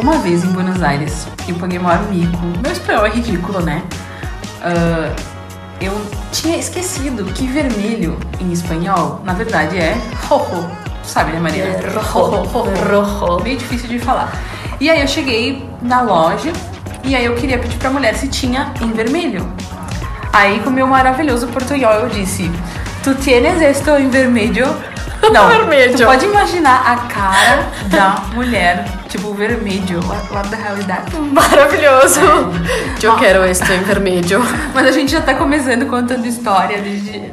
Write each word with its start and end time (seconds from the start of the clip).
Uma 0.00 0.16
vez 0.18 0.42
em 0.44 0.48
Buenos 0.48 0.82
Aires, 0.82 1.26
eu 1.46 1.54
paguei 1.56 1.78
o 1.78 1.82
maior 1.82 2.02
mico. 2.04 2.38
Meu 2.62 2.72
espanhol 2.72 3.04
é 3.06 3.10
ridículo, 3.10 3.60
né? 3.60 3.82
Uh, 4.62 5.14
eu 5.80 6.00
tinha 6.32 6.56
esquecido 6.56 7.24
que 7.34 7.46
vermelho 7.46 8.18
em 8.40 8.50
espanhol, 8.50 9.20
na 9.24 9.34
verdade, 9.34 9.76
é 9.78 9.96
rojo. 10.26 10.66
Sabe, 11.02 11.32
né, 11.32 11.40
Maria? 11.40 11.64
É 11.64 11.98
rojo. 11.98 12.42
Rojo. 12.48 13.42
Meio 13.42 13.58
difícil 13.58 13.88
de 13.88 13.98
falar. 13.98 14.32
E 14.80 14.88
aí 14.88 15.02
eu 15.02 15.08
cheguei 15.08 15.68
na 15.82 16.00
loja 16.00 16.50
e 17.04 17.14
aí 17.14 17.24
eu 17.26 17.34
queria 17.34 17.58
pedir 17.58 17.76
pra 17.76 17.90
mulher 17.90 18.14
se 18.14 18.28
tinha 18.28 18.72
em 18.80 18.92
vermelho. 18.92 19.46
Aí 20.32 20.60
com 20.60 20.70
o 20.70 20.72
meu 20.72 20.86
maravilhoso 20.86 21.46
portunhol 21.48 21.92
eu 21.92 22.08
disse: 22.08 22.50
Tu 23.02 23.14
tienes 23.16 23.60
esto 23.60 23.90
em 23.90 24.08
vermelho? 24.08 24.66
Não, 25.30 25.48
Vermelho. 25.48 25.94
tu 25.96 26.04
pode 26.04 26.24
imaginar 26.24 26.82
a 26.86 26.96
cara 27.06 27.68
da 27.88 28.22
mulher, 28.32 28.86
tipo, 29.10 29.34
vermelho. 29.34 30.00
The 30.00 30.56
hell 30.56 30.78
is 30.78 30.86
that? 30.86 31.10
Maravilhoso. 31.16 32.20
Eu 33.02 33.16
quero 33.16 33.44
este 33.44 33.70
em 33.72 33.82
vermelho. 33.82 34.42
Mas 34.74 34.86
a 34.86 34.92
gente 34.92 35.12
já 35.12 35.20
tá 35.20 35.34
começando 35.34 35.86
contando 35.86 36.26
história. 36.26 36.78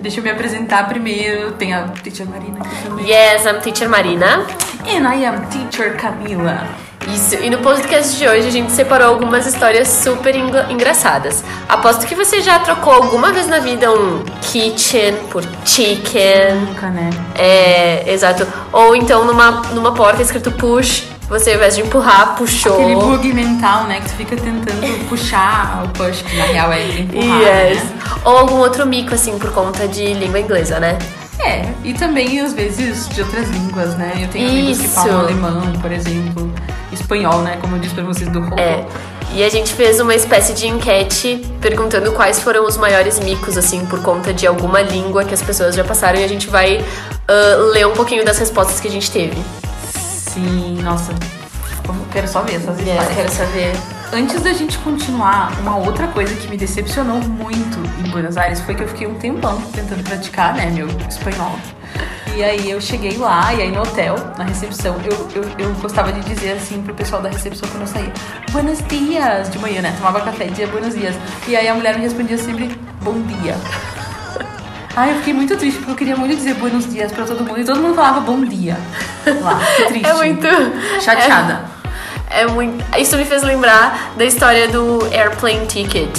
Deixa, 0.02 0.20
eu 0.20 0.24
me 0.24 0.30
apresentar 0.32 0.88
primeiro. 0.88 1.52
Tem 1.54 1.74
a 1.74 1.84
teacher 2.04 2.28
Marina 2.28 2.58
aqui 2.60 2.84
também. 2.84 3.06
Yes, 3.10 3.46
I'm 3.46 3.60
Teacher 3.62 3.90
Marina. 3.90 4.46
And 4.86 5.08
I 5.14 5.26
am 5.26 5.42
teacher 5.48 5.96
Camila. 5.96 6.66
Isso, 7.14 7.36
e 7.36 7.50
no 7.50 7.60
podcast 7.60 8.18
de 8.18 8.28
hoje 8.28 8.48
a 8.50 8.52
gente 8.52 8.70
separou 8.74 9.08
algumas 9.08 9.46
histórias 9.48 9.88
super 9.88 10.36
engra- 10.36 10.68
engraçadas. 10.70 11.42
Aposto 11.70 12.06
que 12.06 12.14
você 12.14 12.42
já 12.42 12.60
trocou 12.60 12.92
alguma 12.92 13.32
vez 13.32 13.48
na 13.48 13.60
vida 13.60 13.90
um 13.90 14.26
kitchen 14.42 15.14
por 15.32 15.42
chicken. 15.64 16.56
Nunca, 16.68 16.88
né? 16.90 17.10
É, 17.36 18.12
exato. 18.12 18.46
Ou 18.74 18.94
então 18.94 19.24
numa, 19.24 19.52
numa 19.74 19.94
porta 19.94 20.22
escrito 20.22 20.52
push, 20.52 21.04
você 21.28 21.52
ao 21.52 21.56
invés 21.58 21.76
de 21.76 21.82
empurrar, 21.82 22.36
puxou. 22.36 22.74
Aquele 22.74 22.96
bug 22.96 23.34
mental, 23.34 23.84
né? 23.86 24.00
Que 24.00 24.10
tu 24.10 24.16
fica 24.16 24.36
tentando 24.36 25.08
puxar 25.10 25.84
o 25.86 25.90
push, 25.90 26.22
que 26.22 26.36
na 26.38 26.46
real 26.46 26.72
é 26.72 27.00
empurrar. 27.00 27.42
Yes. 27.42 27.84
Né? 27.84 28.00
Ou 28.24 28.38
algum 28.38 28.58
outro 28.58 28.86
mico, 28.86 29.14
assim, 29.14 29.38
por 29.38 29.52
conta 29.52 29.88
de 29.88 30.14
língua 30.14 30.40
inglesa, 30.40 30.80
né? 30.80 30.98
É, 31.40 31.68
e 31.84 31.94
também 31.94 32.40
às 32.40 32.54
vezes 32.54 33.08
de 33.10 33.22
outras 33.22 33.48
línguas, 33.50 33.96
né? 33.96 34.12
Eu 34.22 34.28
tenho 34.30 34.50
amigos 34.50 34.80
que 34.80 34.86
Isso. 34.86 34.96
falam 34.96 35.20
alemão, 35.20 35.62
por 35.82 35.92
exemplo, 35.92 36.52
espanhol, 36.92 37.42
né? 37.42 37.58
Como 37.62 37.76
eu 37.76 37.80
disse 37.80 37.94
pra 37.94 38.04
vocês 38.04 38.30
do 38.30 38.40
Rolo. 38.40 38.60
É. 38.60 38.86
E 39.34 39.44
a 39.44 39.50
gente 39.50 39.74
fez 39.74 40.00
uma 40.00 40.16
espécie 40.16 40.54
de 40.54 40.68
enquete 40.68 41.46
perguntando 41.62 42.12
quais 42.14 42.40
foram 42.40 42.66
os 42.66 42.78
maiores 42.78 43.20
micos, 43.20 43.58
assim, 43.58 43.86
por 43.86 44.02
conta 44.02 44.34
de 44.34 44.48
alguma 44.48 44.82
língua 44.82 45.24
que 45.26 45.34
as 45.34 45.42
pessoas 45.42 45.76
já 45.76 45.84
passaram. 45.84 46.20
E 46.20 46.24
a 46.24 46.28
gente 46.28 46.48
vai 46.48 46.84
ah, 47.28 47.56
ler 47.74 47.86
um 47.86 47.94
pouquinho 47.94 48.24
das 48.26 48.40
respostas 48.40 48.80
que 48.80 48.88
a 48.88 48.92
gente 48.92 49.12
teve. 49.12 49.38
Sim, 50.28 50.80
nossa. 50.84 51.14
Como- 51.86 52.06
Quero 52.12 52.28
só 52.28 52.42
ver 52.42 52.56
essas 52.56 52.78
É, 52.80 52.82
histórias. 52.82 53.16
quero 53.16 53.30
saber. 53.32 53.72
Antes 54.14 54.42
da 54.42 54.54
gente 54.54 54.78
continuar, 54.80 55.52
uma 55.60 55.78
outra 55.78 56.08
coisa 56.08 56.34
que 56.36 56.48
me 56.48 56.58
decepcionou 56.58 57.20
muito 57.22 57.78
em 58.00 58.10
Buenos 58.10 58.38
Aires 58.38 58.60
foi 58.62 58.74
que 58.76 58.84
eu 58.84 58.88
fiquei 58.88 59.06
um 59.08 59.16
tempão 59.16 59.62
tentando 59.74 60.04
praticar, 60.04 60.54
né, 60.54 60.70
meu 60.70 60.88
espanhol. 61.10 61.58
E 62.36 62.44
aí 62.44 62.70
eu 62.70 62.80
cheguei 62.80 63.18
lá, 63.18 63.54
e 63.54 63.62
aí 63.64 63.72
no 63.72 63.82
hotel, 63.82 64.16
na 64.38 64.44
recepção, 64.46 64.96
eu, 65.04 65.28
eu, 65.36 65.50
eu 65.58 65.74
gostava 65.76 66.12
de 66.14 66.22
dizer 66.22 66.52
assim 66.54 66.82
pro 66.82 66.94
pessoal 66.94 67.22
da 67.22 67.30
recepção 67.30 67.68
quando 67.70 67.82
eu 67.82 67.88
saía, 67.88 68.14
Buenos 68.52 68.80
dias, 68.88 69.50
de 69.50 69.60
manhã, 69.60 69.82
né? 69.82 69.94
Tomava 69.98 70.22
café 70.22 70.46
e 70.46 70.50
dizia 70.52 70.68
buenos 70.68 70.94
dias. 70.96 71.16
E 71.48 71.56
aí 71.56 71.68
a 71.68 71.74
mulher 71.74 71.96
me 71.96 72.02
respondia 72.04 72.38
sempre, 72.38 72.80
bom 73.02 73.14
dia. 73.24 73.56
Ai, 75.00 75.12
eu 75.12 75.16
fiquei 75.18 75.34
muito 75.34 75.56
triste, 75.56 75.78
porque 75.78 75.92
eu 75.92 75.96
queria 75.96 76.16
muito 76.16 76.36
dizer 76.36 76.56
buenos 76.56 76.92
dias 76.92 77.12
pra 77.12 77.24
todo 77.24 77.44
mundo, 77.44 77.60
e 77.60 77.64
todo 77.64 77.80
mundo 77.80 77.94
falava 77.94 78.20
bom 78.22 78.42
dia. 78.44 78.76
Lá, 79.44 79.60
que 79.76 79.84
triste. 79.94 80.08
É 80.10 80.14
muito. 80.14 80.48
Chateada. 81.02 81.66
É, 82.32 82.42
é 82.42 82.48
muito. 82.48 82.84
Isso 83.00 83.16
me 83.16 83.24
fez 83.24 83.44
lembrar 83.44 84.14
da 84.18 84.26
história 84.26 84.68
do 84.68 85.08
Airplane 85.14 85.68
Ticket. 85.68 86.10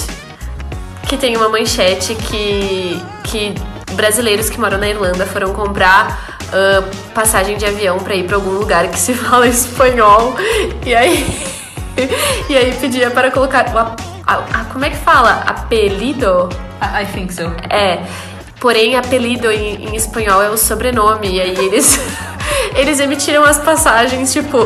Que 1.09 1.17
tem 1.17 1.35
uma 1.35 1.49
manchete 1.49 2.15
que, 2.15 3.01
que 3.25 3.53
brasileiros 3.93 4.49
que 4.49 4.57
moram 4.57 4.77
na 4.77 4.87
Irlanda 4.87 5.25
foram 5.25 5.51
comprar 5.53 6.37
ah, 6.53 6.83
passagem 7.13 7.57
de 7.57 7.65
avião 7.65 7.99
pra 7.99 8.15
ir 8.15 8.23
pra 8.27 8.37
algum 8.37 8.51
lugar 8.51 8.87
que 8.87 8.97
se 8.97 9.11
fala 9.27 9.45
espanhol. 9.45 10.35
E 10.85 10.95
aí. 10.95 11.27
e 12.47 12.55
aí 12.55 12.71
pedia 12.79 13.11
para 13.11 13.29
colocar. 13.29 13.73
o 13.75 13.77
ap- 13.77 13.99
a- 14.25 14.43
a- 14.61 14.65
como 14.71 14.85
é 14.85 14.89
que 14.89 14.97
fala? 14.97 15.43
Apelido? 15.45 16.47
I, 16.81 17.03
I 17.03 17.05
think 17.07 17.33
so. 17.33 17.51
É. 17.69 17.99
Porém, 18.59 18.97
apelido 18.97 19.49
em, 19.49 19.85
em 19.85 19.95
espanhol 19.95 20.41
é 20.41 20.49
o 20.49 20.57
sobrenome. 20.57 21.35
E 21.35 21.41
aí 21.41 21.57
eles, 21.57 21.99
eles 22.75 22.99
emitiram 22.99 23.43
as 23.43 23.57
passagens 23.57 24.33
tipo 24.33 24.57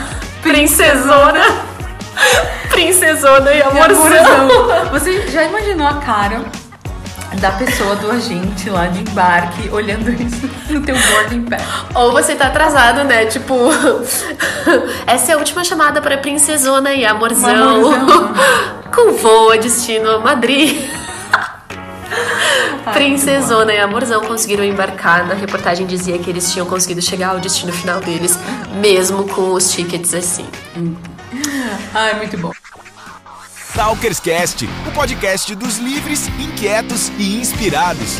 Princesona, 0.42 1.40
Princesona 2.70 3.52
e 3.52 3.62
Amorzão. 3.62 4.48
Você 4.90 5.28
já 5.28 5.44
imaginou 5.44 5.86
a 5.86 5.94
cara 5.94 6.42
da 7.40 7.50
pessoa 7.52 7.94
do 7.96 8.10
agente 8.10 8.70
lá 8.70 8.86
de 8.86 9.00
embarque 9.00 9.68
olhando 9.70 10.10
isso 10.10 10.48
no 10.70 10.80
teu 10.80 10.96
boarding 10.96 11.42
pass? 11.42 11.62
Ou 11.94 12.12
você 12.12 12.34
tá 12.34 12.46
atrasado, 12.46 13.04
né? 13.04 13.26
Tipo, 13.26 13.54
essa 15.06 15.32
é 15.32 15.34
a 15.34 15.38
última 15.38 15.62
chamada 15.62 16.00
para 16.00 16.16
Princesona 16.18 16.94
e 16.94 17.04
Amorzão. 17.04 17.76
Amorzão. 17.76 18.34
Com 18.94 19.12
voo 19.12 19.52
a 19.52 19.56
destino 19.56 20.10
a 20.10 20.18
Madrid. 20.18 21.05
Princesona 22.92 23.72
e 23.72 23.78
Amorzão 23.78 24.22
conseguiram 24.22 24.64
embarcar. 24.64 25.26
Na 25.26 25.34
reportagem 25.34 25.86
dizia 25.86 26.18
que 26.18 26.30
eles 26.30 26.52
tinham 26.52 26.66
conseguido 26.66 27.02
chegar 27.02 27.30
ao 27.30 27.40
destino 27.40 27.72
final 27.72 28.00
deles, 28.00 28.38
mesmo 28.80 29.28
com 29.28 29.52
os 29.52 29.70
tickets 29.72 30.14
assim. 30.14 30.46
Ai, 31.94 32.14
muito 32.16 32.36
bom. 32.38 32.52
Talkerscast, 33.74 34.66
o 34.88 34.92
podcast 34.92 35.54
dos 35.54 35.76
livres, 35.78 36.28
inquietos 36.38 37.10
e 37.18 37.38
inspirados. 37.38 38.18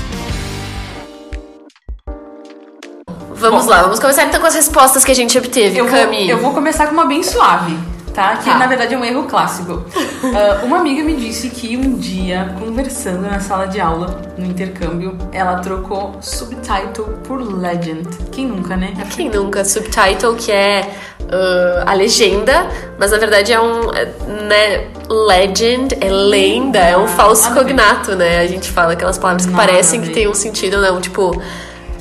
Vamos 3.31 3.65
Bom. 3.65 3.71
lá, 3.71 3.83
vamos 3.83 3.99
começar 3.99 4.25
então 4.25 4.41
com 4.41 4.47
as 4.47 4.55
respostas 4.55 5.05
que 5.05 5.11
a 5.13 5.15
gente 5.15 5.37
obteve, 5.37 5.79
Eu 5.79 5.87
vou, 5.87 5.99
Cami. 5.99 6.29
eu 6.29 6.39
vou 6.39 6.53
começar 6.55 6.87
com 6.87 6.93
uma 6.95 7.05
bem 7.07 7.23
suave, 7.23 7.79
tá? 8.16 8.37
Que 8.38 8.47
Tá. 8.47 8.59
na 8.59 8.66
verdade 8.66 8.94
é 8.94 8.99
um 8.99 9.04
erro 9.04 9.25
clássico. 9.25 9.84
Ah, 10.34 10.65
uma 10.65 10.78
amiga 10.78 11.04
me 11.04 11.15
disse 11.15 11.50
que 11.50 11.77
um 11.77 11.94
dia, 11.94 12.53
conversando 12.59 13.21
na 13.22 13.38
sala 13.38 13.66
de 13.66 13.78
aula, 13.78 14.21
no 14.37 14.44
intercâmbio, 14.44 15.16
ela 15.31 15.59
trocou 15.59 16.16
subtitle 16.21 17.19
por 17.22 17.37
legend. 17.41 18.09
Quem 18.32 18.47
nunca, 18.47 18.76
né? 18.76 18.93
Quem 19.10 19.28
nunca? 19.28 19.65
Subtitle, 19.65 20.34
que 20.34 20.50
é 20.50 20.91
ah, 21.31 21.84
a 21.87 21.94
legenda, 21.94 22.66
mas 22.99 23.12
na 23.12 23.19
verdade 23.19 23.53
é 23.53 23.60
um. 23.60 23.93
é, 23.94 24.05
né, 24.49 24.88
legend, 25.09 25.97
é 26.00 26.09
lenda, 26.10 26.78
é 26.78 26.97
um 26.97 27.06
falso 27.06 27.49
nada 27.50 27.60
a 27.60 27.62
ver. 27.62 27.69
cognato, 27.69 28.16
né? 28.16 28.41
A 28.41 28.47
gente 28.47 28.71
fala 28.71 28.94
aquelas 28.94 29.19
palavras 29.19 29.47
que 29.47 29.53
Nada 29.53 29.66
parecem 29.66 30.00
que 30.00 30.10
têm 30.10 30.26
um 30.26 30.34
sentido, 30.34 30.81
não. 30.81 31.00
Tipo, 31.00 31.41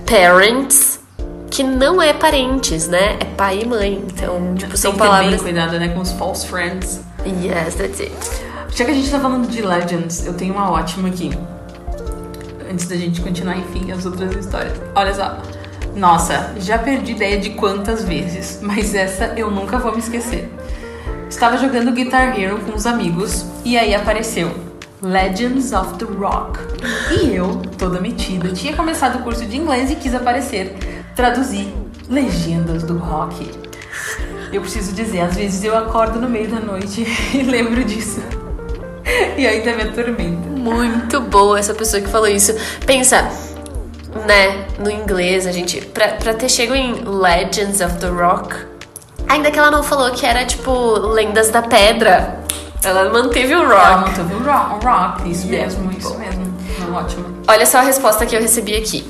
parents, 0.10 1.00
que 1.50 1.64
não 1.64 2.02
é 2.02 2.14
parentes, 2.14 2.88
né? 2.88 3.18
É 3.20 3.26
pai 3.26 3.62
e 3.62 3.66
mãe. 3.66 4.04
Então, 4.08 4.56
tipo, 4.56 4.76
são 4.78 4.92
Tem 4.92 5.00
que 5.00 5.04
ter 5.04 5.10
palavras. 5.10 5.30
bem 5.32 5.40
cuidado, 5.40 5.80
né? 5.80 5.90
Com 5.90 6.02
os 6.02 6.12
false 6.12 6.48
friends. 6.48 7.02
Yes, 7.26 7.76
that's 7.76 8.00
it. 8.00 8.14
Já 8.76 8.86
que 8.86 8.92
a 8.92 8.94
gente 8.94 9.10
tá 9.10 9.20
falando 9.20 9.48
de 9.48 9.62
Legends, 9.62 10.26
eu 10.26 10.34
tenho 10.34 10.54
uma 10.54 10.70
ótima 10.72 11.08
aqui. 11.08 11.32
Antes 12.70 12.88
da 12.88 12.96
gente 12.96 13.22
continuar, 13.22 13.58
enfim, 13.58 13.92
as 13.92 14.06
outras 14.06 14.36
histórias. 14.36 14.74
Olha 14.96 15.14
só. 15.14 15.38
Nossa, 15.96 16.54
já 16.60 16.78
perdi 16.78 17.14
ideia 17.14 17.40
de 17.40 17.52
quantas 17.52 18.04
vezes, 18.04 18.60
mas 18.62 18.94
essa 18.94 19.34
eu 19.38 19.50
nunca 19.50 19.78
vou 19.78 19.94
me 19.94 20.00
esquecer. 20.00 20.52
Estava 21.30 21.58
jogando 21.58 21.92
Guitar 21.94 22.38
Hero 22.38 22.60
com 22.60 22.76
os 22.76 22.86
amigos 22.86 23.46
e 23.64 23.78
aí 23.78 23.96
apareceu 23.96 24.52
Legends 25.02 25.72
of 25.72 25.94
the 25.96 26.06
Rock. 26.06 26.60
E 27.12 27.34
eu, 27.36 27.62
toda 27.78 28.02
metida, 28.02 28.50
tinha 28.50 28.76
começado 28.76 29.20
o 29.20 29.24
curso 29.24 29.46
de 29.46 29.56
inglês 29.58 29.90
e 29.90 29.96
quis 29.96 30.14
aparecer, 30.14 30.76
traduzir 31.16 31.74
Legendas 32.10 32.84
do 32.84 32.98
Rock. 32.98 33.50
Eu 34.52 34.62
preciso 34.62 34.94
dizer, 34.94 35.22
às 35.22 35.36
vezes 35.36 35.64
eu 35.64 35.76
acordo 35.78 36.20
no 36.20 36.30
meio 36.30 36.48
da 36.50 36.60
noite 36.60 37.06
e 37.34 37.42
lembro 37.44 37.84
disso. 37.84 38.22
E 39.38 39.46
ainda 39.48 39.74
me 39.76 39.84
atormenta. 39.84 40.48
Muito 40.50 41.20
boa 41.22 41.60
essa 41.60 41.74
pessoa 41.74 42.02
que 42.02 42.10
falou 42.10 42.28
isso. 42.28 42.54
Pensa, 42.86 43.28
né, 44.28 44.66
no 44.80 44.90
inglês, 44.90 45.46
a 45.48 45.52
gente. 45.52 45.82
Pra, 45.82 46.10
pra 46.10 46.34
ter 46.34 46.50
chego 46.50 46.74
em 46.74 47.04
Legends 47.04 47.82
of 47.82 47.98
the 47.98 48.08
Rock, 48.08 48.56
ainda 49.28 49.52
que 49.52 49.60
ela 49.60 49.72
não 49.72 49.84
falou 49.84 50.12
que 50.12 50.26
era 50.26 50.46
tipo 50.46 50.72
Lendas 51.00 51.50
da 51.50 51.62
Pedra, 51.62 52.40
ela 52.84 53.12
manteve 53.12 53.56
o 53.56 53.64
Ela 53.64 53.96
rock. 53.96 54.10
não 54.10 54.14
teve 54.28 54.36
um 54.36 54.44
rock, 54.44 54.74
um 54.86 54.90
rock. 54.90 55.32
Isso 55.32 55.48
Yeah, 55.48 55.66
mesmo, 55.66 55.92
isso 55.92 56.18
mesmo. 56.18 56.56
Ótimo. 56.94 57.26
Olha 57.48 57.66
só 57.66 57.80
a 57.80 57.82
resposta 57.82 58.26
que 58.26 58.36
eu 58.36 58.42
recebi 58.42 58.76
aqui. 58.76 59.06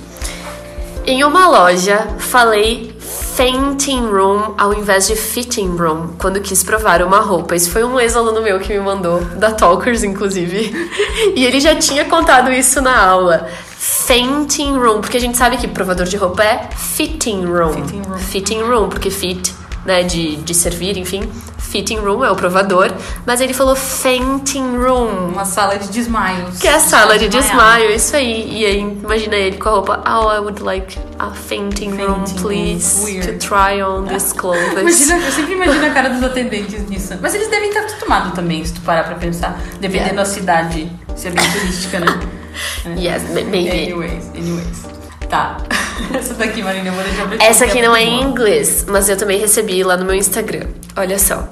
Em 1.07 1.23
uma 1.23 1.47
loja, 1.47 2.07
falei 2.17 2.95
fainting 3.35 4.07
room 4.07 4.55
ao 4.57 4.73
invés 4.73 5.05
de 5.05 5.15
fitting 5.15 5.75
room, 5.75 6.13
quando 6.17 6.41
quis 6.41 6.63
provar 6.63 7.03
uma 7.03 7.19
roupa. 7.19 7.55
Isso 7.55 7.69
foi 7.69 7.83
um 7.83 7.99
ex-aluno 7.99 8.41
meu 8.41 8.59
que 8.59 8.73
me 8.73 8.79
mandou, 8.79 9.21
da 9.37 9.51
Talkers, 9.51 10.03
inclusive. 10.03 10.73
E 11.35 11.45
ele 11.45 11.59
já 11.59 11.75
tinha 11.75 12.05
contado 12.05 12.51
isso 12.51 12.81
na 12.81 12.97
aula. 12.97 13.47
Fainting 13.77 14.77
room, 14.77 14.99
porque 14.99 15.17
a 15.17 15.19
gente 15.19 15.37
sabe 15.37 15.57
que 15.57 15.67
provador 15.67 16.05
de 16.05 16.17
roupa 16.17 16.43
é 16.43 16.69
fitting 16.75 17.45
room. 17.45 17.73
Fitting 17.73 18.01
room. 18.01 18.17
Fitting 18.17 18.61
room, 18.61 18.89
porque 18.89 19.09
fit, 19.09 19.53
né, 19.85 20.03
de, 20.03 20.37
de 20.37 20.53
servir, 20.53 20.97
enfim. 20.97 21.29
Fitting 21.69 21.97
room 21.97 22.23
é 22.23 22.31
o 22.31 22.35
provador, 22.35 22.91
mas 23.25 23.41
ele 23.41 23.53
falou 23.53 23.75
fainting 23.75 24.77
room, 24.77 25.29
Uma 25.33 25.45
sala 25.45 25.77
de 25.77 25.87
desmaios. 25.89 26.57
que 26.59 26.67
é 26.67 26.75
a 26.75 26.79
sala 26.79 27.17
de 27.17 27.27
desmaio, 27.27 27.91
isso 27.91 28.15
aí. 28.15 28.47
E 28.61 28.65
aí, 28.65 28.79
imagina 28.79 29.35
ele 29.35 29.57
com 29.57 29.69
a 29.69 29.71
roupa, 29.73 30.03
oh, 30.05 30.31
I 30.33 30.39
would 30.39 30.61
like 30.63 30.97
a 31.19 31.31
fainting, 31.31 31.89
room, 31.91 32.15
Fainting 32.25 32.33
room, 32.33 32.41
please, 32.41 33.03
weird. 33.03 33.27
to 33.39 33.47
try 33.47 33.81
on 33.81 34.05
these 34.05 34.33
clothes. 34.33 34.71
Imagina, 34.79 35.17
eu 35.17 35.31
sempre 35.31 35.53
imagino 35.53 35.85
a 35.85 35.89
cara 35.89 36.09
dos 36.09 36.23
atendentes 36.23 36.87
nisso. 36.89 37.13
Mas 37.21 37.33
eles 37.35 37.47
devem 37.49 37.69
estar 37.69 37.81
acostumados 37.81 38.33
também, 38.33 38.63
se 38.63 38.73
tu 38.73 38.81
parar 38.81 39.03
pra 39.03 39.15
pensar. 39.15 39.59
Dependendo 39.79 39.95
Yeah. 39.95 40.15
da 40.15 40.25
cidade, 40.25 40.91
se 41.15 41.27
é 41.27 41.31
bem 41.31 41.51
turística, 41.51 41.99
né? 41.99 42.07
Yes, 42.97 43.23
ma- 43.23 43.41
maybe. 43.41 43.69
Anyways, 43.69 44.29
anyways. 44.35 44.85
Tá. 45.27 45.57
Essa 46.13 46.33
daqui, 46.33 46.61
Marina, 46.61 46.89
eu 46.89 46.93
vou 46.93 47.03
deixar 47.03 47.27
pra 47.27 47.45
Essa 47.45 47.65
aqui 47.65 47.81
não 47.81 47.95
é 47.95 48.03
em 48.03 48.21
inglês, 48.21 48.85
mas 48.87 49.09
eu 49.09 49.17
também 49.17 49.39
recebi 49.39 49.83
lá 49.83 49.97
no 49.97 50.05
meu 50.05 50.15
Instagram. 50.15 50.67
Olha 50.95 51.17
só. 51.17 51.47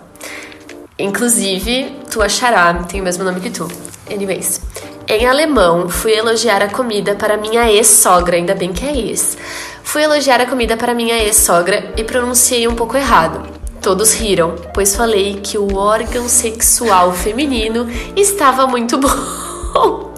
Inclusive, 0.98 1.98
tu 2.10 2.22
achará, 2.22 2.74
tem 2.84 3.02
o 3.02 3.04
mesmo 3.04 3.24
nome 3.24 3.40
que 3.40 3.50
tu. 3.50 3.68
Anyways. 4.12 4.62
Em 5.08 5.28
alemão, 5.28 5.90
fui 5.90 6.14
elogiar 6.14 6.62
a 6.62 6.70
comida 6.70 7.14
para 7.16 7.36
minha 7.36 7.70
ex-sogra, 7.70 8.38
ainda 8.38 8.56
bem 8.56 8.72
que 8.72 8.86
é 8.86 8.96
ex. 8.96 9.38
Fui 9.84 10.02
elogiar 10.02 10.40
a 10.40 10.46
comida 10.46 10.78
para 10.78 10.94
minha 10.94 11.18
ex-sogra 11.18 11.92
e 11.98 12.04
pronunciei 12.04 12.68
um 12.68 12.76
pouco 12.76 12.96
errado. 12.96 13.46
Todos 13.82 14.14
riram, 14.14 14.56
pois 14.74 14.96
falei 14.96 15.42
que 15.44 15.58
o 15.58 15.76
órgão 15.76 16.30
sexual 16.30 17.12
feminino 17.12 17.86
estava 18.16 18.66
muito 18.66 18.98
bom. 18.98 20.13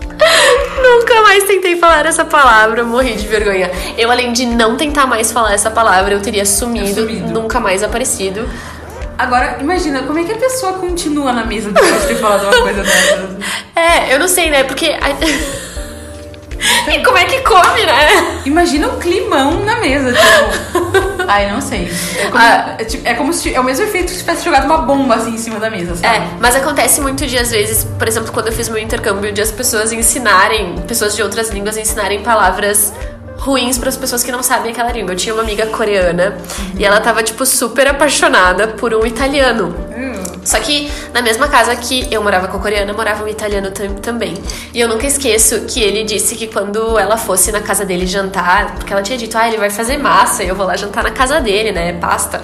Nunca 0.81 1.21
mais 1.21 1.43
tentei 1.43 1.77
falar 1.77 2.05
essa 2.05 2.23
palavra, 2.25 2.83
morri 2.83 3.13
de 3.15 3.27
vergonha. 3.27 3.71
Eu, 3.97 4.11
além 4.11 4.31
de 4.33 4.45
não 4.45 4.75
tentar 4.75 5.05
mais 5.07 5.31
falar 5.31 5.53
essa 5.53 5.71
palavra, 5.71 6.13
eu 6.13 6.21
teria 6.21 6.45
sumido, 6.45 7.01
Sumido. 7.01 7.33
nunca 7.33 7.59
mais 7.59 7.83
aparecido. 7.83 8.47
Agora, 9.17 9.57
imagina, 9.61 10.03
como 10.03 10.19
é 10.19 10.23
que 10.23 10.33
a 10.33 10.37
pessoa 10.37 10.73
continua 10.73 11.31
na 11.31 11.45
mesa 11.45 11.71
depois 11.71 12.01
de 12.01 12.07
ter 12.07 12.15
falado 12.15 12.43
uma 12.43 12.61
coisa 12.63 12.83
dessas? 12.83 13.19
É, 13.75 14.13
eu 14.13 14.19
não 14.19 14.27
sei, 14.27 14.49
né? 14.49 14.63
Porque. 14.63 14.87
e 16.93 17.03
como 17.03 17.17
é 17.17 17.25
que 17.25 17.39
come, 17.41 17.85
né? 17.85 18.41
Imagina 18.45 18.87
um 18.89 18.99
climão 18.99 19.63
na 19.63 19.77
mesa, 19.79 20.13
tipo. 20.13 21.04
Ai, 21.27 21.51
não 21.51 21.61
sei. 21.61 21.89
É 22.19 22.25
como, 22.25 22.37
Ah. 22.43 22.75
é, 22.77 22.83
tipo- 22.85 23.07
é 23.07 23.13
como 23.13 23.33
se 23.33 23.53
é 23.53 23.59
o 23.59 23.63
mesmo 23.63 23.85
efeito 23.85 24.07
que 24.07 24.13
se 24.13 24.19
tivesse 24.19 24.43
jogado 24.45 24.65
uma 24.65 24.79
bomba 24.79 25.15
assim 25.15 25.31
em 25.33 25.37
cima 25.37 25.59
da 25.59 25.69
mesa, 25.69 25.95
sabe? 25.95 26.17
É, 26.17 26.27
mas 26.39 26.55
acontece 26.55 27.01
muito 27.01 27.25
de, 27.25 27.37
às 27.37 27.51
vezes, 27.51 27.83
por 27.83 28.07
exemplo, 28.07 28.31
quando 28.31 28.47
eu 28.47 28.53
fiz 28.53 28.69
meu 28.69 28.77
intercâmbio, 28.81 29.31
de 29.31 29.41
as 29.41 29.51
pessoas 29.51 29.91
ensinarem, 29.91 30.75
pessoas 30.87 31.15
de 31.15 31.21
outras 31.23 31.49
línguas 31.49 31.77
ensinarem 31.77 32.21
palavras 32.21 32.93
ruins 33.37 33.77
para 33.77 33.89
as 33.89 33.97
pessoas 33.97 34.23
que 34.23 34.31
não 34.31 34.41
sabem 34.41 34.71
aquela 34.71 34.91
língua. 34.91 35.11
Eu 35.13 35.17
tinha 35.17 35.33
uma 35.33 35.43
amiga 35.43 35.65
coreana 35.67 36.37
e 36.77 36.85
ela 36.85 36.99
tava, 37.01 37.21
tipo, 37.21 37.45
super 37.45 37.87
apaixonada 37.87 38.69
por 38.69 38.93
um 38.93 39.05
italiano. 39.05 39.75
Hum. 39.95 40.23
Só 40.45 40.59
que 40.59 40.89
na 41.13 41.21
mesma 41.21 41.47
casa 41.47 41.75
que 41.75 42.07
eu 42.11 42.21
morava 42.23 42.47
com 42.47 42.57
a 42.57 42.59
coreana, 42.59 42.93
morava 42.93 43.23
um 43.23 43.27
italiano 43.27 43.71
tam- 43.71 43.95
também. 43.95 44.35
E 44.73 44.79
eu 44.79 44.87
nunca 44.87 45.05
esqueço 45.07 45.61
que 45.61 45.81
ele 45.81 46.03
disse 46.03 46.35
que 46.35 46.47
quando 46.47 46.97
ela 46.99 47.17
fosse 47.17 47.51
na 47.51 47.59
casa 47.61 47.83
dele 47.83 48.05
jantar, 48.05 48.75
porque 48.75 48.93
ela 48.93 49.01
tinha 49.01 49.17
dito, 49.17 49.35
ah, 49.37 49.47
ele 49.47 49.57
vai 49.57 49.69
fazer 49.69 49.97
massa 49.97 50.43
e 50.43 50.47
eu 50.47 50.55
vou 50.55 50.65
lá 50.67 50.75
jantar 50.77 51.03
na 51.03 51.11
casa 51.11 51.41
dele, 51.41 51.71
né? 51.71 51.93
Pasta. 51.93 52.41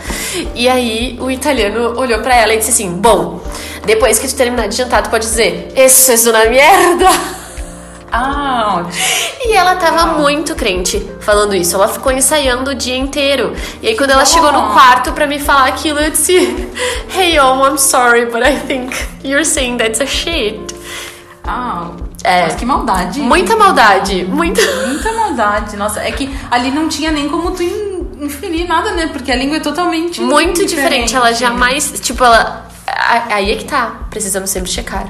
E 0.56 0.68
aí 0.68 1.16
o 1.22 1.30
italiano 1.32 1.98
olhou 1.98 2.20
pra 2.20 2.36
ela 2.36 2.54
e 2.54 2.58
disse 2.58 2.72
assim: 2.72 2.90
Bom, 2.94 3.40
depois 3.86 4.18
que 4.20 4.28
tu 4.28 4.36
terminar 4.36 4.68
de 4.68 4.76
jantar, 4.76 5.04
tu 5.04 5.10
pode 5.10 5.26
dizer, 5.26 5.72
isso 5.76 6.12
é 6.12 6.32
uma 6.32 6.46
merda. 6.46 7.41
Ah. 8.12 8.84
E 9.44 9.54
ela 9.54 9.76
tava 9.76 10.18
muito 10.20 10.54
crente 10.56 11.00
falando 11.22 11.56
isso. 11.56 11.76
Ela 11.76 11.88
ficou 11.88 12.12
ensaiando 12.12 12.72
o 12.72 12.76
dia 12.76 12.98
inteiro. 12.98 13.54
E 13.82 13.88
aí, 13.88 13.96
quando 13.96 14.12
ela 14.12 14.26
chegou 14.26 14.52
no 14.52 14.68
Oh. 14.70 14.74
quarto 14.74 15.12
pra 15.14 15.26
me 15.28 15.40
falar 15.40 15.68
aquilo, 15.68 16.00
eu 16.00 16.12
disse: 16.12 16.36
Hey, 17.16 17.40
oh, 17.40 17.66
I'm 17.68 17.78
sorry, 17.78 18.26
but 18.26 18.42
I 18.44 18.56
think 18.68 18.94
you're 19.24 19.46
saying 19.46 19.78
that's 19.78 20.02
a 20.02 20.06
shit. 20.06 20.60
Ah, 21.44 21.92
É. 22.24 22.44
mas 22.44 22.56
que 22.56 22.66
maldade. 22.66 23.20
Muita 23.22 23.56
maldade. 23.56 24.26
Muita. 24.26 24.62
Muita 24.88 25.12
maldade. 25.14 25.76
Nossa, 25.78 26.02
é 26.02 26.12
que 26.12 26.30
ali 26.52 26.70
não 26.70 26.88
tinha 26.88 27.12
nem 27.12 27.28
como 27.30 27.52
tu 27.52 27.64
in- 27.64 28.26
inferir 28.26 28.68
nada, 28.68 28.92
né? 28.92 29.08
Porque 29.08 29.32
a 29.32 29.36
língua 29.36 29.58
é 29.58 29.60
totalmente 29.62 30.22
Muito 30.22 30.66
diferente. 30.66 31.16
Ela 31.16 31.32
jamais. 31.34 31.94
Tipo, 32.02 32.24
ela. 32.24 32.68
Aí 33.30 33.52
é 33.52 33.56
que 33.56 33.66
tá. 33.66 34.02
Precisamos 34.10 34.50
sempre 34.50 34.70
checar. 34.70 35.08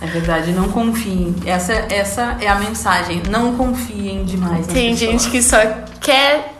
É 0.00 0.06
verdade, 0.06 0.52
não 0.52 0.68
confiem. 0.68 1.34
Essa, 1.44 1.72
essa 1.90 2.36
é 2.40 2.46
a 2.48 2.54
mensagem. 2.56 3.22
Não 3.28 3.56
confiem 3.56 4.24
demais. 4.24 4.66
Tem 4.66 4.90
pessoas. 4.92 4.98
gente 4.98 5.30
que 5.30 5.42
só 5.42 5.56
quer 6.00 6.54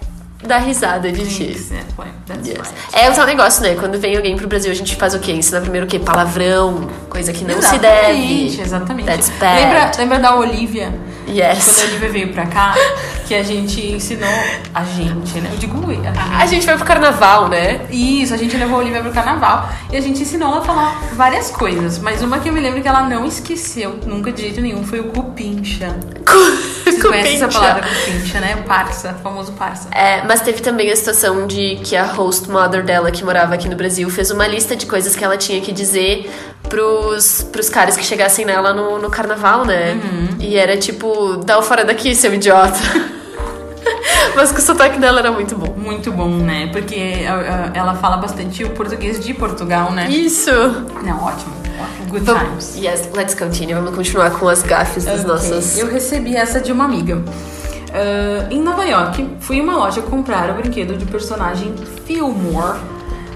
dar 0.45 0.59
risada 0.59 1.11
de 1.11 1.27
ti. 1.29 1.45
Yes. 1.45 1.69
That's 2.27 2.47
Yes. 2.49 2.59
right. 2.59 2.75
É 2.93 3.11
o 3.11 3.15
tal 3.15 3.27
negócio, 3.27 3.63
né? 3.63 3.75
Quando 3.75 3.99
vem 3.99 4.17
alguém 4.17 4.37
pro 4.37 4.47
Brasil, 4.49 4.71
a 4.71 4.75
gente 4.75 4.95
faz 4.97 5.15
o 5.15 5.19
quê? 5.19 5.33
Ensina 5.33 5.61
primeiro 5.61 5.87
o 5.87 5.89
quê? 5.89 5.99
Palavrão, 5.99 6.89
coisa 7.09 7.33
que 7.33 7.45
não 7.45 7.55
se 7.63 7.77
Exatamente, 7.77 7.81
deve. 8.57 8.63
Exatamente. 8.63 9.07
That's 9.07 9.31
bad. 9.39 9.61
Lembra, 9.63 9.91
lembra 9.99 10.19
da 10.19 10.37
Olivia? 10.37 10.93
Quando 11.29 11.41
a 11.41 11.53
Yes. 11.53 11.85
Olivia 11.85 12.09
veio 12.11 12.29
pra 12.33 12.47
cá, 12.47 12.75
que 13.27 13.35
a 13.35 13.43
gente 13.43 13.85
ensinou 13.87 14.29
a 14.75 14.85
gente, 14.85 15.41
né? 15.41 15.51
Eu 15.53 15.59
digo 15.59 15.79
a 15.89 15.93
gente. 15.93 16.09
A 16.43 16.47
gente 16.47 16.67
vai 16.67 16.77
pro 16.77 16.87
carnaval, 16.87 17.49
né? 17.49 17.87
Isso, 17.91 18.33
a 18.33 18.37
gente 18.37 18.57
levou 18.57 18.77
a 18.77 18.79
Olivia 18.79 19.03
pro 19.03 19.13
carnaval 19.13 19.69
e 19.93 19.97
a 19.97 20.01
gente 20.01 20.23
ensinou 20.23 20.51
ela 20.51 20.61
a 20.61 20.65
falar 20.65 21.03
várias 21.15 21.51
coisas. 21.51 21.99
Mas 21.99 22.23
uma 22.23 22.39
que 22.39 22.49
eu 22.49 22.53
me 22.53 22.61
lembro 22.61 22.81
que 22.81 22.89
ela 22.89 23.03
não 23.03 23.27
esqueceu 23.27 23.99
nunca 24.07 24.33
de 24.33 24.43
jeito 24.43 24.61
nenhum 24.61 24.85
foi 24.85 25.01
o 25.01 25.05
cupincha. 25.05 25.95
Vocês 26.99 27.11
conhecem 27.11 27.35
essa 27.37 27.49
palavra 27.49 27.87
cupincha, 27.89 28.41
né? 28.41 28.57
O 28.57 28.63
parça, 28.65 29.17
o 29.19 29.23
famoso 29.23 29.53
parça. 29.53 29.89
É, 29.93 30.23
mas 30.25 30.41
teve 30.41 30.61
também 30.61 30.91
a 30.91 30.97
situação 30.97 31.47
de 31.47 31.77
que 31.85 31.97
a 31.97 32.05
host 32.05 32.51
mother 32.51 32.85
dela, 32.85 33.11
que 33.11 33.25
morava 33.25 33.55
aqui 33.55 33.69
no 33.69 33.77
Brasil, 33.77 34.09
fez 34.11 34.31
uma 34.31 34.47
lista 34.47 34.77
de 34.77 34.87
coisas 34.87 35.15
que 35.15 35.25
ela 35.25 35.37
tinha 35.37 35.61
que 35.61 35.73
dizer 35.73 36.31
pros, 36.69 37.43
pros 37.51 37.69
caras 37.69 37.97
que 37.97 38.05
chegassem 38.05 38.45
nela 38.45 38.73
no, 38.73 38.99
no 38.99 39.11
carnaval, 39.11 39.65
né? 39.65 39.93
Uhum. 39.93 40.29
E 40.41 40.57
era 40.57 40.77
tipo, 40.77 41.37
dá 41.37 41.59
o 41.59 41.63
fora 41.63 41.85
daqui, 41.85 42.15
seu 42.15 42.33
idiota. 42.35 42.79
mas 44.35 44.53
que 44.53 44.59
o 44.59 44.63
sotaque 44.63 44.99
dela 44.99 45.21
era 45.21 45.33
muito 45.33 45.57
bom. 45.57 45.75
Muito 45.77 46.13
bom, 46.13 46.29
né? 46.29 46.69
Porque 46.73 47.25
ela 47.75 47.95
fala 47.95 48.17
bastante 48.17 48.65
o 48.65 48.71
português 48.71 49.19
de 49.19 49.35
Portugal, 49.35 49.93
né? 49.93 50.09
Isso! 50.09 50.51
Não, 51.03 51.25
ótimo. 51.25 51.58
Good 52.09 52.25
times. 52.25 52.77
yes, 52.77 53.09
let's 53.15 53.35
continue. 53.35 53.75
Vamos 53.75 53.95
continuar 53.95 54.31
com 54.31 54.49
as 54.49 54.63
gafes 54.63 55.05
das 55.05 55.25
nossas. 55.25 55.79
Eu 55.79 55.91
recebi 55.91 56.37
essa 56.37 56.61
de 56.61 56.73
uma 56.73 56.85
amiga. 56.85 57.23
Ah, 57.93 58.47
em 58.51 58.61
Nova 58.61 58.85
York, 58.85 59.29
fui 59.41 59.57
em 59.57 59.61
uma 59.61 59.77
loja 59.77 60.03
comprar 60.03 60.51
o 60.51 60.55
brinquedo 60.55 60.97
de 60.97 61.07
personagem 61.07 61.75
Fillmore 62.05 62.79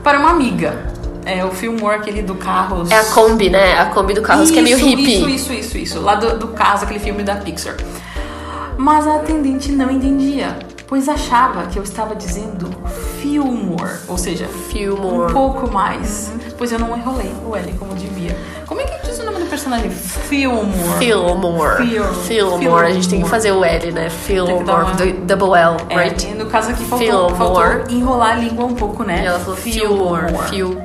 para 0.03 0.19
uma 0.19 0.31
amiga. 0.31 0.93
É 1.25 1.45
o 1.45 1.53
Fillmore, 1.53 1.97
aquele 1.97 2.23
do 2.23 2.35
Carros. 2.35 2.91
É 2.91 2.99
a 2.99 3.05
Kombi, 3.05 3.49
né? 3.49 3.79
A 3.79 3.87
Kombi 3.87 4.13
do 4.13 4.23
Carros, 4.23 4.51
que 4.51 4.59
é 4.59 4.63
meio 4.63 4.77
Isso, 4.77 4.87
hippie. 4.87 5.15
Isso, 5.15 5.29
isso, 5.29 5.53
isso, 5.53 5.79
isso. 5.79 6.01
Lá 6.01 6.17
do, 6.17 6.37
do 6.37 6.49
Carros, 6.49 6.83
aquele 6.83 6.99
filme 6.99 7.23
da 7.23 7.37
Pixar. 7.37 7.77
Mas 8.77 9.07
a 9.07 9.17
atendente 9.17 9.71
não 9.71 9.89
entendia, 9.89 10.59
pois 10.93 11.09
achava 11.09 11.63
que 11.69 11.79
eu 11.79 11.83
estava 11.83 12.15
dizendo 12.15 12.69
Fillmore, 13.19 13.93
ou 14.07 14.19
seja, 14.19 14.45
um 14.45 14.49
Fillmore. 14.71 15.33
pouco 15.33 15.73
mais, 15.73 16.31
pois 16.59 16.71
eu 16.71 16.79
não 16.79 16.95
enrolei 16.95 17.33
o 17.47 17.57
L 17.57 17.73
como 17.79 17.95
devia. 17.95 18.37
Como 18.67 18.79
é 18.79 18.85
que 18.85 19.07
diz 19.07 19.19
o 19.19 19.25
nome 19.25 19.39
do 19.39 19.47
personagem? 19.47 19.91
Fillmore. 19.91 20.99
Fillmore. 20.99 21.87
Fil- 21.87 22.05
Fillmore. 22.59 22.87
A 22.87 22.91
gente 22.93 23.09
tem 23.09 23.23
que 23.23 23.25
Fillmore. 23.25 23.31
fazer 23.31 23.53
o 23.53 23.65
L, 23.65 23.91
né? 23.93 24.11
Fillmore. 24.11 24.65
uma- 24.65 24.93
do- 24.93 25.13
Double 25.25 25.59
L, 25.59 25.77
É, 25.89 25.97
right? 25.97 26.27
e 26.27 26.35
no 26.35 26.45
caso 26.45 26.73
aqui 26.73 26.85
faltou, 26.85 26.99
Fillmore. 27.31 27.35
faltou 27.37 27.97
enrolar 27.97 28.33
a 28.33 28.35
língua 28.35 28.67
um 28.67 28.75
pouco, 28.75 29.03
né? 29.03 29.23
E 29.23 29.27
ela 29.27 29.39
falou 29.41 29.57
Fillmore. 29.57 30.27
Fill. 30.51 30.79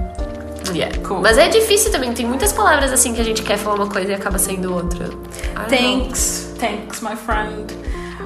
Yeah. 0.73 0.97
Cool. 1.05 1.19
Mas 1.19 1.37
é 1.37 1.49
difícil 1.49 1.91
também. 1.91 2.13
Tem 2.13 2.25
muitas 2.25 2.53
palavras 2.53 2.93
assim 2.93 3.13
que 3.13 3.19
a 3.19 3.25
gente 3.25 3.41
quer 3.43 3.57
falar 3.57 3.75
uma 3.75 3.87
coisa 3.87 4.09
e 4.11 4.15
acaba 4.15 4.37
sendo 4.37 4.73
outra. 4.73 5.07
Don't 5.07 5.53
know. 5.53 5.65
Thanks, 5.67 6.53
thanks, 6.57 7.01
my 7.01 7.15
friend. 7.17 7.73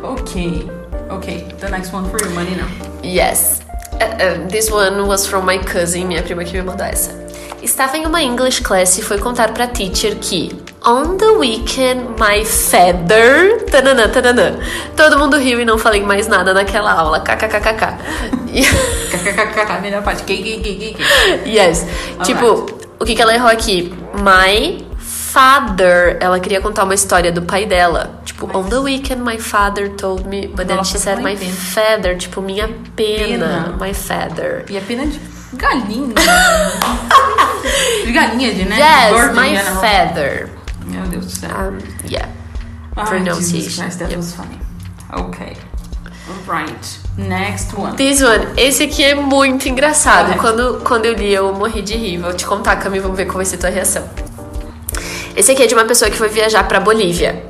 Okay, 0.03 0.67
okay. 1.10 1.48
The 1.60 1.69
next 1.69 1.93
one 1.93 2.10
for 2.10 2.19
you, 2.24 2.29
Marina. 2.31 2.67
Yes. 3.03 3.62
Uh, 3.93 4.05
uh, 4.05 4.48
this 4.48 4.71
one 4.71 5.07
was 5.07 5.27
from 5.27 5.45
my 5.45 5.57
cousin, 5.57 6.07
minha 6.07 6.24
prima 6.24 6.43
que 6.43 6.53
me 6.53 6.62
mandou 6.63 6.86
essa. 6.86 7.12
Estava 7.62 7.98
em 7.98 8.05
uma 8.07 8.21
English 8.21 8.62
class 8.62 8.98
e 8.98 9.01
foi 9.01 9.19
contar 9.19 9.53
pra 9.53 9.67
teacher 9.67 10.15
que 10.17 10.50
On 10.83 11.15
the 11.15 11.38
weekend, 11.38 12.19
my 12.19 12.43
feather. 12.43 13.63
Tananã, 13.69 14.10
tananã. 14.10 14.57
Todo 14.98 15.19
mundo 15.19 15.38
riu 15.38 15.60
e 15.60 15.65
não 15.65 15.77
falei 15.77 16.01
mais 16.01 16.27
nada 16.27 16.55
naquela 16.55 16.91
aula. 16.91 17.19
KKKKK. 17.19 17.98
E- 18.51 18.65
KKKK, 19.12 19.79
melhor 19.79 20.01
parte. 20.01 20.24
Yes. 21.45 21.86
Tipo, 22.24 22.65
o 23.00 23.05
que, 23.05 23.13
que 23.13 23.21
ela 23.21 23.36
errou 23.36 23.50
aqui? 23.50 23.93
My 24.15 24.83
father. 25.31 26.17
Ela 26.19 26.39
queria 26.39 26.59
contar 26.61 26.83
uma 26.83 26.93
história 26.93 27.31
do 27.31 27.41
pai 27.41 27.65
dela. 27.65 28.21
Tipo, 28.25 28.50
on 28.57 28.63
the 28.69 28.77
weekend, 28.79 29.21
my 29.23 29.38
father 29.38 29.89
told 29.89 30.27
me. 30.27 30.47
But 30.47 30.67
then 30.67 30.83
she 30.83 30.97
said 30.97 31.21
my 31.21 31.35
pena. 31.35 31.51
feather. 31.53 32.17
Tipo, 32.17 32.41
minha 32.41 32.67
pena. 32.95 33.75
Pena. 33.75 33.77
My 33.79 33.93
feather. 33.93 34.65
E 34.69 34.77
a 34.77 34.81
pena 34.81 35.05
de 35.05 35.19
galinha. 35.53 36.13
de 38.05 38.11
galinha, 38.11 38.53
de 38.53 38.65
né? 38.65 38.77
Yes, 38.77 39.35
my 39.35 39.50
general. 39.55 39.79
feather. 39.81 40.50
Meu 40.85 41.03
Deus 41.03 41.25
do 41.25 41.31
céu. 41.31 41.50
Um, 41.50 41.77
yeah. 42.09 42.29
Ai, 42.95 43.05
Pronunciation. 43.05 43.59
Jesus 43.59 43.75
Christ, 43.77 44.00
that 44.00 44.09
Yep. 44.11 44.17
was 44.17 44.33
funny. 44.33 44.59
Ok. 45.13 45.57
Alright. 46.47 47.00
Next 47.17 47.75
one. 47.75 47.95
This 47.97 48.21
one, 48.21 48.47
esse 48.57 48.83
aqui 48.83 49.03
é 49.03 49.15
muito 49.15 49.67
engraçado. 49.67 50.38
Quando, 50.39 50.81
quando 50.83 51.05
eu 51.05 51.13
li, 51.13 51.33
eu 51.33 51.53
morri 51.53 51.81
de 51.81 51.95
rir. 51.95 52.17
Vou 52.19 52.33
te 52.33 52.45
contar, 52.45 52.77
Cami, 52.77 53.00
vamos 53.00 53.17
ver 53.17 53.25
qual 53.25 53.35
vai 53.38 53.45
ser 53.45 53.55
a 53.55 53.59
tua 53.59 53.69
reação. 53.69 54.07
Esse 55.35 55.51
aqui 55.51 55.63
é 55.63 55.67
de 55.67 55.73
uma 55.73 55.85
pessoa 55.85 56.11
que 56.11 56.17
foi 56.17 56.29
viajar 56.29 56.67
pra 56.67 56.79
Bolívia. 56.79 57.43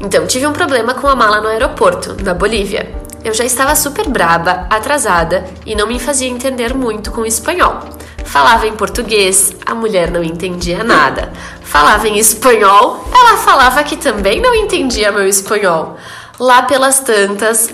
Então, 0.00 0.26
tive 0.26 0.46
um 0.46 0.52
problema 0.52 0.94
com 0.94 1.06
a 1.06 1.14
mala 1.14 1.40
no 1.40 1.48
aeroporto, 1.48 2.14
da 2.14 2.34
Bolívia. 2.34 2.90
Eu 3.24 3.32
já 3.32 3.44
estava 3.44 3.76
super 3.76 4.08
braba, 4.08 4.66
atrasada 4.68 5.44
e 5.64 5.76
não 5.76 5.86
me 5.86 6.00
fazia 6.00 6.28
entender 6.28 6.74
muito 6.74 7.12
com 7.12 7.20
o 7.20 7.26
espanhol. 7.26 7.80
Falava 8.24 8.66
em 8.66 8.74
português, 8.74 9.54
a 9.64 9.74
mulher 9.74 10.10
não 10.10 10.24
entendia 10.24 10.82
nada. 10.82 11.32
Falava 11.62 12.08
em 12.08 12.18
espanhol, 12.18 13.06
ela 13.14 13.36
falava 13.36 13.84
que 13.84 13.96
também 13.96 14.40
não 14.40 14.54
entendia 14.54 15.12
meu 15.12 15.28
espanhol. 15.28 15.96
Lá 16.40 16.62
pelas 16.62 17.00
tantas, 17.00 17.70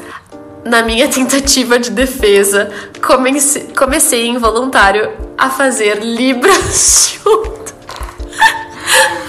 na 0.64 0.82
minha 0.82 1.08
tentativa 1.08 1.78
de 1.78 1.90
defesa, 1.90 2.70
comecei, 3.00 3.68
comecei 3.76 4.26
involuntário 4.26 5.10
a 5.36 5.48
fazer 5.48 6.00
libras 6.02 7.16
junto. 7.24 7.67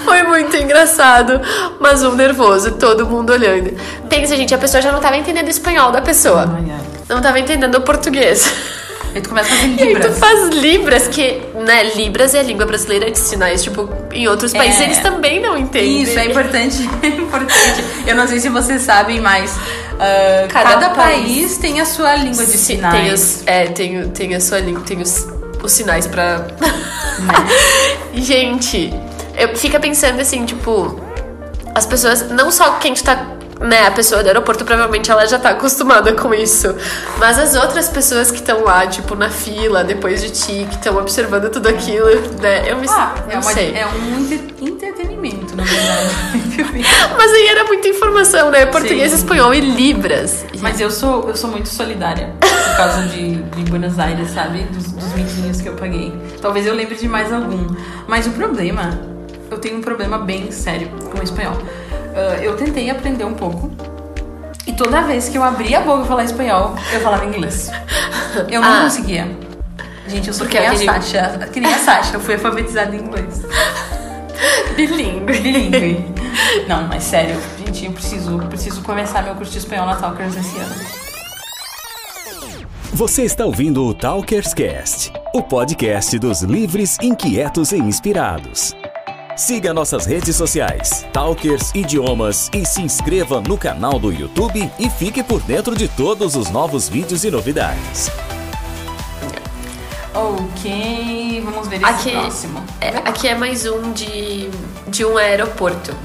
Foi 0.04 0.22
muito 0.22 0.56
engraçado, 0.56 1.40
mas 1.78 2.02
um 2.02 2.14
nervoso, 2.14 2.72
todo 2.72 3.06
mundo 3.06 3.30
olhando. 3.32 3.76
Pensa, 4.08 4.36
gente, 4.36 4.54
a 4.54 4.58
pessoa 4.58 4.80
já 4.82 4.92
não 4.92 5.00
tava 5.00 5.16
entendendo 5.16 5.46
o 5.46 5.50
espanhol 5.50 5.90
da 5.92 6.00
pessoa. 6.00 6.46
Não 7.08 7.20
tava 7.20 7.38
entendendo 7.38 7.74
o 7.76 7.80
português. 7.80 8.52
Aí 9.12 9.20
tu 9.20 9.28
começa 9.28 9.52
a 9.52 9.56
fazer 9.56 9.66
E 9.66 9.70
aí 9.72 9.76
tu 9.78 9.84
libras. 9.86 10.18
faz 10.20 10.48
libras, 10.50 11.08
que, 11.08 11.42
né, 11.54 11.82
libras 11.96 12.32
é 12.32 12.38
a 12.38 12.42
língua 12.44 12.64
brasileira 12.64 13.10
de 13.10 13.18
sinais, 13.18 13.60
tipo, 13.60 13.88
em 14.12 14.28
outros 14.28 14.52
países 14.52 14.80
É. 14.80 14.84
eles 14.84 14.98
também 14.98 15.40
não 15.40 15.58
entendem. 15.58 16.02
Isso, 16.02 16.16
é 16.16 16.26
importante, 16.26 16.88
é 17.02 17.06
importante. 17.08 17.84
Eu 18.06 18.14
não 18.14 18.28
sei 18.28 18.38
se 18.38 18.48
vocês 18.48 18.82
sabem, 18.82 19.20
mas 19.20 19.52
ah, 19.98 20.46
Cada 20.48 20.70
cada, 20.70 20.90
país 20.90 21.24
país 21.24 21.58
tem 21.58 21.80
a 21.80 21.84
sua 21.84 22.14
língua 22.14 22.46
de 22.46 22.56
sinais. 22.56 22.94
Tem 22.94 23.12
os, 23.12 23.42
é, 23.46 23.66
tem, 23.66 24.08
tem 24.10 24.34
a 24.36 24.40
sua 24.40 24.60
língua, 24.60 24.82
tem 24.86 25.02
os, 25.02 25.26
os 25.60 25.72
sinais 25.72 26.06
pra. 26.06 26.46
Gente, 28.14 28.92
eu 29.36 29.56
fica 29.56 29.78
pensando 29.80 30.20
assim, 30.20 30.44
tipo, 30.44 31.00
as 31.74 31.86
pessoas, 31.86 32.30
não 32.30 32.50
só 32.50 32.72
quem 32.78 32.94
tá. 32.94 33.26
Né, 33.60 33.86
a 33.86 33.90
pessoa 33.90 34.22
do 34.22 34.26
aeroporto 34.26 34.64
provavelmente 34.64 35.10
ela 35.10 35.26
já 35.26 35.38
tá 35.38 35.50
acostumada 35.50 36.14
com 36.14 36.32
isso. 36.32 36.74
Mas 37.18 37.38
as 37.38 37.54
outras 37.54 37.90
pessoas 37.90 38.30
que 38.30 38.38
estão 38.38 38.64
lá, 38.64 38.86
tipo, 38.86 39.14
na 39.14 39.28
fila, 39.28 39.84
depois 39.84 40.22
de 40.22 40.30
ti, 40.30 40.66
que 40.66 40.76
estão 40.76 40.96
observando 40.96 41.50
tudo 41.50 41.68
aquilo, 41.68 42.06
né? 42.40 42.64
Eu 42.66 42.78
me 42.78 42.88
Ah, 42.88 43.14
não 43.26 43.30
é, 43.30 43.34
uma- 43.34 43.52
sei. 43.52 43.74
é 43.76 43.86
um 43.86 44.18
entre- 44.18 44.54
entretenimento, 44.62 45.54
na 45.54 45.64
verdade. 45.64 46.08
Mas 47.18 47.30
aí 47.32 47.46
era 47.48 47.64
muita 47.64 47.86
informação, 47.88 48.50
né? 48.50 48.64
Português, 48.64 49.10
Sim. 49.10 49.18
espanhol 49.18 49.52
e 49.52 49.60
libras. 49.60 50.42
Mas 50.60 50.80
eu 50.80 50.90
sou, 50.90 51.28
eu 51.28 51.36
sou 51.36 51.50
muito 51.50 51.68
solidária 51.68 52.32
por 52.40 52.76
causa 52.78 53.02
de, 53.08 53.42
de 53.42 53.62
Buenos 53.70 53.98
Aires, 53.98 54.30
sabe? 54.30 54.62
Dos, 54.72 54.90
dos 54.92 55.12
miquinhos 55.12 55.60
que 55.60 55.68
eu 55.68 55.74
paguei. 55.74 56.14
Talvez 56.40 56.66
eu 56.66 56.74
lembre 56.74 56.94
de 56.94 57.06
mais 57.06 57.30
algum. 57.30 57.66
Mas 58.08 58.26
o 58.26 58.30
problema, 58.30 58.98
eu 59.50 59.58
tenho 59.58 59.78
um 59.78 59.80
problema 59.80 60.18
bem 60.18 60.50
sério 60.50 60.88
com 61.12 61.18
o 61.18 61.22
espanhol. 61.22 61.56
Ah, 62.14 62.36
eu 62.42 62.56
tentei 62.56 62.90
aprender 62.90 63.24
um 63.24 63.34
pouco. 63.34 63.70
E 64.66 64.72
toda 64.72 65.02
vez 65.02 65.28
que 65.28 65.36
eu 65.38 65.42
abria 65.42 65.78
a 65.78 65.80
boca 65.80 65.98
pra 66.00 66.06
falar 66.06 66.24
espanhol, 66.24 66.74
eu 66.92 67.00
falava 67.00 67.24
inglês. 67.24 67.70
Eu 68.48 68.60
não 68.60 68.68
Ah. 68.78 68.82
conseguia. 68.82 69.26
Gente, 70.06 70.28
eu 70.28 70.34
sou 70.34 70.46
Porque 70.46 70.58
que 70.60 70.68
nem 70.76 70.88
a 70.88 70.92
Sasha. 71.00 71.48
Que 71.52 71.60
nem 71.60 71.72
a 71.74 71.78
Sasha, 71.78 72.14
eu 72.14 72.20
fui 72.20 72.34
alfabetizada 72.34 72.94
em 72.94 73.00
inglês. 73.00 73.42
Bilingue. 74.76 75.32
Bilingue. 75.40 76.04
Não, 76.68 76.86
mas 76.88 77.02
sério, 77.04 77.36
gente, 77.58 77.86
eu 77.86 77.92
preciso, 77.92 78.38
preciso 78.48 78.82
começar 78.82 79.22
meu 79.22 79.34
curso 79.34 79.50
de 79.52 79.58
espanhol 79.58 79.86
na 79.86 79.96
Talkers 79.96 80.36
esse 80.36 80.56
ano. 80.58 80.74
Você 82.92 83.22
está 83.22 83.44
ouvindo 83.44 83.84
o 83.84 83.94
Talkers 83.94 84.52
Cast, 84.54 85.12
o 85.34 85.42
podcast 85.42 86.18
dos 86.18 86.42
livres, 86.42 86.96
inquietos 87.02 87.72
e 87.72 87.78
inspirados. 87.78 88.74
Siga 89.40 89.72
nossas 89.72 90.04
redes 90.04 90.36
sociais, 90.36 91.06
Talkers 91.14 91.70
Idiomas, 91.74 92.50
e 92.52 92.62
se 92.66 92.82
inscreva 92.82 93.40
no 93.40 93.56
canal 93.56 93.98
do 93.98 94.12
YouTube 94.12 94.70
e 94.78 94.90
fique 94.90 95.22
por 95.22 95.40
dentro 95.40 95.74
de 95.74 95.88
todos 95.88 96.36
os 96.36 96.50
novos 96.50 96.90
vídeos 96.90 97.24
e 97.24 97.30
novidades. 97.30 98.10
Ok, 100.12 101.40
vamos 101.42 101.68
ver 101.68 101.76
esse 101.76 101.84
Aqui, 101.86 102.10
próximo. 102.10 102.62
é, 102.82 102.88
aqui 102.98 103.28
é 103.28 103.34
mais 103.34 103.64
um 103.64 103.92
de, 103.92 104.50
de 104.86 105.06
um 105.06 105.16
aeroporto. 105.16 105.96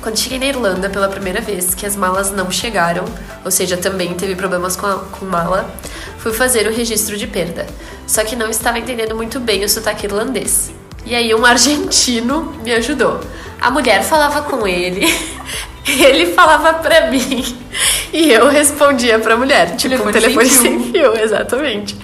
Quando 0.00 0.18
cheguei 0.18 0.38
na 0.38 0.46
Irlanda 0.46 0.88
pela 0.88 1.10
primeira 1.10 1.42
vez, 1.42 1.74
que 1.74 1.84
as 1.84 1.94
malas 1.94 2.30
não 2.32 2.50
chegaram, 2.50 3.04
ou 3.44 3.50
seja, 3.50 3.76
também 3.76 4.14
teve 4.14 4.34
problemas 4.34 4.76
com, 4.76 4.86
a, 4.86 4.94
com 4.94 5.26
mala, 5.26 5.70
fui 6.16 6.32
fazer 6.32 6.66
o 6.66 6.74
registro 6.74 7.18
de 7.18 7.26
perda. 7.26 7.66
Só 8.06 8.24
que 8.24 8.34
não 8.34 8.48
estava 8.48 8.78
entendendo 8.78 9.14
muito 9.14 9.38
bem 9.38 9.62
o 9.62 9.68
sotaque 9.68 10.06
irlandês. 10.06 10.72
E 11.04 11.14
aí 11.14 11.34
um 11.34 11.44
argentino 11.44 12.54
me 12.62 12.72
ajudou. 12.72 13.20
A 13.60 13.70
mulher 13.70 14.02
falava 14.02 14.42
com 14.42 14.66
ele, 14.66 15.06
ele 15.86 16.32
falava 16.32 16.74
pra 16.74 17.10
mim 17.10 17.44
e 18.12 18.30
eu 18.30 18.48
respondia 18.48 19.18
pra 19.18 19.36
mulher, 19.36 19.76
tipo 19.76 19.94
um 19.94 20.10
Telefone 20.10 20.12
telefone 20.12 20.48
sem 20.48 20.80
sem 20.80 20.92
fio, 20.92 21.16
exatamente. 21.18 21.96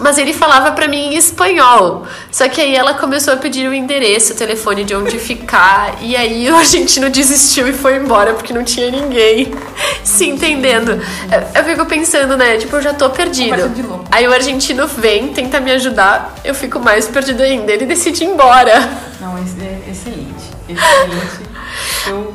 Mas 0.00 0.18
ele 0.18 0.32
falava 0.32 0.72
pra 0.72 0.88
mim 0.88 1.12
em 1.12 1.16
espanhol. 1.16 2.06
Só 2.32 2.48
que 2.48 2.60
aí 2.60 2.74
ela 2.74 2.94
começou 2.94 3.34
a 3.34 3.36
pedir 3.36 3.68
o 3.68 3.74
endereço, 3.74 4.32
o 4.32 4.36
telefone 4.36 4.82
de 4.82 4.94
onde 4.94 5.18
ficar. 5.18 5.98
E 6.00 6.16
aí 6.16 6.48
o 6.50 6.56
argentino 6.56 7.10
desistiu 7.10 7.68
e 7.68 7.72
foi 7.72 7.96
embora 7.96 8.34
porque 8.34 8.52
não 8.52 8.64
tinha 8.64 8.90
ninguém 8.90 9.52
se 10.02 10.28
entendendo. 10.28 10.92
Eu, 11.30 11.60
eu 11.60 11.64
fico 11.64 11.86
pensando, 11.86 12.36
né? 12.36 12.56
Tipo, 12.56 12.76
eu 12.76 12.82
já 12.82 12.94
tô 12.94 13.10
perdido. 13.10 14.04
Aí 14.10 14.26
o 14.26 14.32
argentino 14.32 14.86
vem, 14.86 15.28
tenta 15.28 15.60
me 15.60 15.70
ajudar, 15.72 16.34
eu 16.44 16.54
fico 16.54 16.80
mais 16.80 17.06
perdido 17.06 17.42
ainda. 17.42 17.72
Ele 17.72 17.86
decide 17.86 18.24
ir 18.24 18.28
embora. 18.28 18.88
Não, 19.20 19.36
é 19.36 19.42
excelente. 19.90 20.50
Excelente. 20.68 21.50
Eu... 22.06 22.34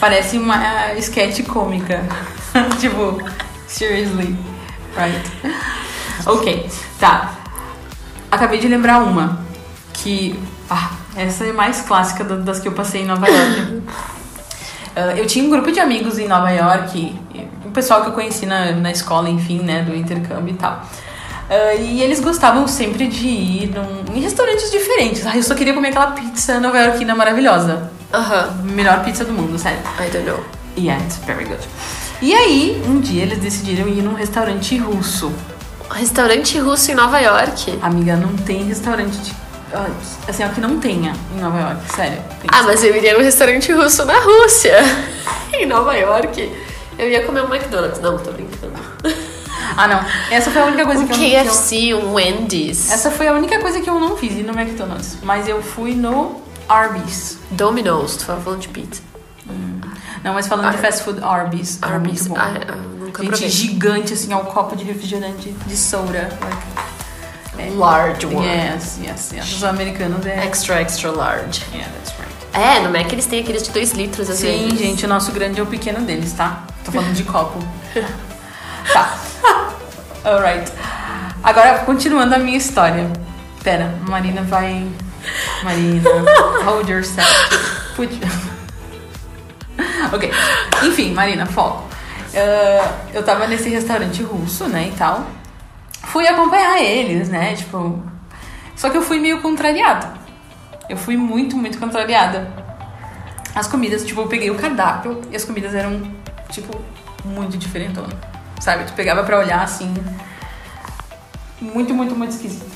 Parece 0.00 0.38
uma 0.38 0.94
sketch 0.94 1.42
cômica. 1.46 2.04
tipo, 2.80 3.20
seriously. 3.66 4.36
Right. 4.96 5.20
Ok, 6.28 6.68
tá. 7.00 7.32
Acabei 8.30 8.58
de 8.60 8.68
lembrar 8.68 8.98
uma. 9.02 9.40
Que. 9.94 10.38
Ah, 10.70 10.90
essa 11.16 11.44
é 11.44 11.52
mais 11.52 11.80
clássica 11.80 12.22
da- 12.22 12.36
das 12.36 12.60
que 12.60 12.68
eu 12.68 12.72
passei 12.72 13.02
em 13.02 13.06
Nova 13.06 13.26
York. 13.28 13.82
Ah, 14.96 15.14
eu 15.16 15.26
tinha 15.28 15.44
um 15.44 15.50
grupo 15.50 15.70
de 15.70 15.78
amigos 15.78 16.18
em 16.18 16.26
Nova 16.26 16.50
York, 16.50 17.14
o 17.64 17.70
pessoal 17.70 18.02
que 18.02 18.08
eu 18.08 18.12
conheci 18.12 18.46
na, 18.46 18.72
na 18.72 18.90
escola, 18.90 19.30
enfim, 19.30 19.60
né, 19.60 19.82
do 19.82 19.94
intercâmbio 19.94 20.54
e 20.54 20.56
tal. 20.56 20.82
Ah, 21.48 21.74
e 21.74 22.02
eles 22.02 22.18
gostavam 22.18 22.66
sempre 22.66 23.06
de 23.06 23.28
ir 23.28 23.70
num- 23.72 24.16
em 24.16 24.20
restaurantes 24.20 24.72
diferentes. 24.72 25.24
Ah, 25.24 25.36
eu 25.36 25.42
só 25.44 25.54
queria 25.54 25.72
comer 25.72 25.88
aquela 25.90 26.08
pizza 26.12 26.58
nova-iorquina 26.58 27.14
maravilhosa. 27.14 27.92
Aham. 28.12 28.62
Melhor 28.64 29.04
pizza 29.04 29.24
do 29.24 29.32
mundo, 29.32 29.56
sério. 29.56 29.78
I 30.00 30.10
don't 30.10 30.26
know. 30.28 30.40
Yeah, 30.76 31.00
it's 31.04 31.18
very 31.18 31.44
good. 31.44 31.60
E 32.20 32.34
aí, 32.34 32.82
um 32.88 32.98
dia 33.00 33.22
eles 33.22 33.38
decidiram 33.38 33.86
ir 33.86 34.02
num 34.02 34.14
restaurante 34.14 34.76
russo. 34.78 35.32
Restaurante 35.90 36.58
russo 36.58 36.90
em 36.90 36.94
Nova 36.94 37.18
York. 37.20 37.78
Amiga, 37.82 38.16
não 38.16 38.36
tem 38.36 38.64
restaurante 38.64 39.16
de. 39.18 39.34
ah, 39.74 39.86
Assim, 40.28 40.44
ó, 40.44 40.48
que 40.48 40.60
não 40.60 40.78
tenha 40.78 41.12
em 41.34 41.40
Nova 41.40 41.58
York, 41.58 41.92
sério. 41.94 42.18
Ah, 42.48 42.62
mas 42.62 42.84
eu 42.84 42.94
iria 42.94 43.16
num 43.16 43.24
restaurante 43.24 43.72
russo 43.72 44.04
na 44.04 44.18
Rússia. 44.20 44.76
em 45.52 45.66
Nova 45.66 45.94
York. 45.94 46.52
Eu 46.98 47.08
ia 47.08 47.24
comer 47.24 47.42
um 47.42 47.54
McDonald's. 47.54 48.00
Não, 48.00 48.18
tô 48.18 48.30
brincando. 48.32 48.72
Ah, 49.76 49.86
não. 49.88 50.00
Essa 50.30 50.50
foi 50.50 50.62
a 50.62 50.64
única 50.66 50.84
coisa 50.84 51.02
Um 51.02 51.06
que 51.06 51.12
eu, 51.12 51.18
que 51.18 51.34
eu 51.36 51.44
KFC, 51.44 51.94
um 51.94 52.14
Wendy's. 52.14 52.90
Essa 52.90 53.10
foi 53.10 53.28
a 53.28 53.32
única 53.32 53.58
coisa 53.60 53.80
que 53.80 53.88
eu 53.88 53.98
não 54.00 54.16
fiz 54.16 54.32
ir 54.32 54.42
no 54.42 54.52
McDonald's. 54.58 55.18
Mas 55.22 55.48
eu 55.48 55.62
fui 55.62 55.94
no 55.94 56.40
Arby's. 56.68 57.38
Domino's, 57.52 58.16
tu 58.16 58.26
tava 58.26 58.40
falando 58.40 58.60
de 58.60 58.68
pizza. 58.68 59.00
Não, 60.24 60.34
mas 60.34 60.48
falando 60.48 60.68
de 60.70 60.76
Ar- 60.76 60.82
fast 60.82 61.02
food, 61.04 61.22
Arby's. 61.22 61.78
Era 61.80 61.94
Arby's. 61.94 62.26
muito 62.26 62.40
provei. 63.26 63.48
gigante, 63.48 64.12
assim, 64.12 64.32
ó, 64.32 64.38
um 64.38 64.44
copo 64.44 64.76
de 64.76 64.84
refrigerante 64.84 65.50
de 65.66 65.76
soda. 65.76 66.28
Like, 66.40 66.62
é- 67.58 67.70
Large 67.74 68.26
one. 68.26 68.46
Yes, 68.46 68.98
yes, 69.02 69.32
yes. 69.32 69.52
Os 69.52 69.64
americanos 69.64 70.24
é. 70.24 70.44
Extra, 70.46 70.80
extra 70.80 71.10
large. 71.10 71.62
Yeah, 71.72 71.90
that's 71.92 72.14
right. 72.18 72.28
É, 72.52 72.80
no 72.80 72.90
Mac 72.90 73.12
eles 73.12 73.26
têm 73.26 73.40
aqueles 73.40 73.62
de 73.64 73.70
2 73.70 73.92
litros, 73.92 74.30
às 74.30 74.38
Sim, 74.38 74.68
vezes. 74.68 74.78
gente, 74.78 75.04
o 75.04 75.08
nosso 75.08 75.32
grande 75.32 75.60
é 75.60 75.62
o 75.62 75.66
pequeno 75.66 76.00
deles, 76.00 76.32
tá? 76.32 76.64
Tô 76.84 76.92
falando 76.92 77.12
de 77.12 77.24
copo. 77.24 77.58
tá. 78.92 79.18
Alright. 80.24 80.70
Agora, 81.42 81.78
continuando 81.80 82.34
a 82.34 82.38
minha 82.38 82.56
história. 82.56 83.10
Pera, 83.62 83.94
Marina 84.08 84.42
vai. 84.42 84.86
Marina, 85.62 86.08
hold 86.64 86.88
yourself. 86.88 87.30
Put... 87.96 88.10
ok. 90.12 90.32
Enfim, 90.84 91.12
Marina, 91.12 91.44
foco. 91.44 91.87
Ah, 92.34 92.94
eu 93.12 93.22
tava 93.22 93.46
nesse 93.46 93.68
restaurante 93.68 94.22
russo, 94.22 94.66
né, 94.66 94.88
e 94.88 94.96
tal. 94.96 95.26
Fui 96.04 96.26
acompanhar 96.26 96.80
eles, 96.80 97.28
né, 97.28 97.54
tipo... 97.54 98.02
Só 98.76 98.90
que 98.90 98.96
eu 98.96 99.02
fui 99.02 99.18
meio 99.18 99.40
contrariada. 99.40 100.14
Eu 100.88 100.96
fui 100.96 101.16
muito, 101.16 101.56
muito 101.56 101.78
contrariada. 101.78 102.48
As 103.54 103.66
comidas, 103.66 104.04
tipo, 104.04 104.20
eu 104.20 104.28
peguei 104.28 104.50
o 104.50 104.54
cardápio 104.54 105.20
e 105.30 105.36
as 105.36 105.44
comidas 105.44 105.74
eram 105.74 106.00
tipo, 106.50 106.80
muito 107.24 107.56
diferentona. 107.58 108.14
Sabe? 108.60 108.84
Tu 108.84 108.92
pegava 108.92 109.22
pra 109.24 109.38
olhar 109.38 109.62
assim. 109.62 109.92
Muito, 111.60 111.92
muito, 111.92 112.14
muito 112.14 112.30
esquisita. 112.30 112.66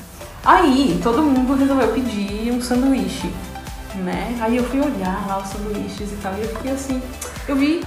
Aí, 0.45 0.99
todo 1.01 1.21
mundo 1.21 1.55
resolveu 1.55 1.87
pedir 1.93 2.51
um 2.51 2.61
sanduíche, 2.61 3.33
né? 3.95 4.37
Aí 4.41 4.57
eu 4.57 4.63
fui 4.65 4.81
olhar 4.81 5.25
lá 5.25 5.39
os 5.39 5.47
sanduíches 5.47 6.11
e 6.11 6.15
tal, 6.21 6.33
e 6.37 6.41
eu 6.41 6.49
fiquei 6.49 6.71
assim. 6.71 7.01
Eu 7.47 7.55
vi, 7.55 7.81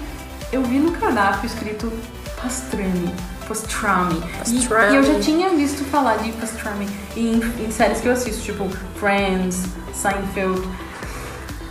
eu 0.53 0.63
vi 0.63 0.79
no 0.79 0.93
cardápio 0.93 1.47
escrito 1.47 1.93
pastrami. 2.41 3.13
Pastrami. 3.49 4.17
E, 4.47 4.53
Pastrami. 4.53 4.93
e 4.93 4.97
eu 4.97 5.03
já 5.05 5.21
tinha 5.21 5.51
visto 5.51 5.85
falar 5.85 6.17
de 6.17 6.33
pastrami 6.33 6.89
em, 7.17 7.39
em 7.65 7.71
séries 7.71 8.01
que 8.01 8.09
eu 8.09 8.13
assisto, 8.13 8.43
tipo 8.43 8.69
Friends, 8.99 9.65
Seinfeld. 9.95 10.63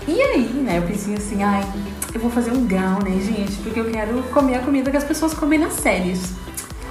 E 0.07 0.21
aí, 0.21 0.47
né, 0.53 0.77
eu 0.77 0.83
pensei 0.83 1.15
assim, 1.15 1.43
ai, 1.43 1.65
eu 2.13 2.19
vou 2.21 2.29
fazer 2.29 2.51
um 2.51 2.65
grau, 2.65 2.99
né, 3.03 3.19
gente? 3.19 3.53
Porque 3.63 3.79
eu 3.79 3.91
quero 3.91 4.21
comer 4.23 4.55
a 4.55 4.59
comida 4.59 4.91
que 4.91 4.97
as 4.97 5.03
pessoas 5.03 5.33
comem 5.33 5.59
nas 5.59 5.73
séries. 5.73 6.33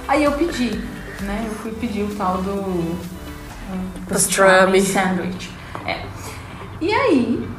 Aí 0.07 0.23
eu 0.23 0.33
pedi, 0.33 0.77
né? 1.21 1.45
Eu 1.47 1.55
fui 1.55 1.71
pedir 1.71 2.03
o 2.03 2.13
tal 2.15 2.41
do 2.43 2.51
hum, 2.51 2.97
Pastrami. 4.07 4.81
sandwich. 4.81 5.49
É. 5.85 6.03
E 6.79 6.91
aí, 6.93 7.49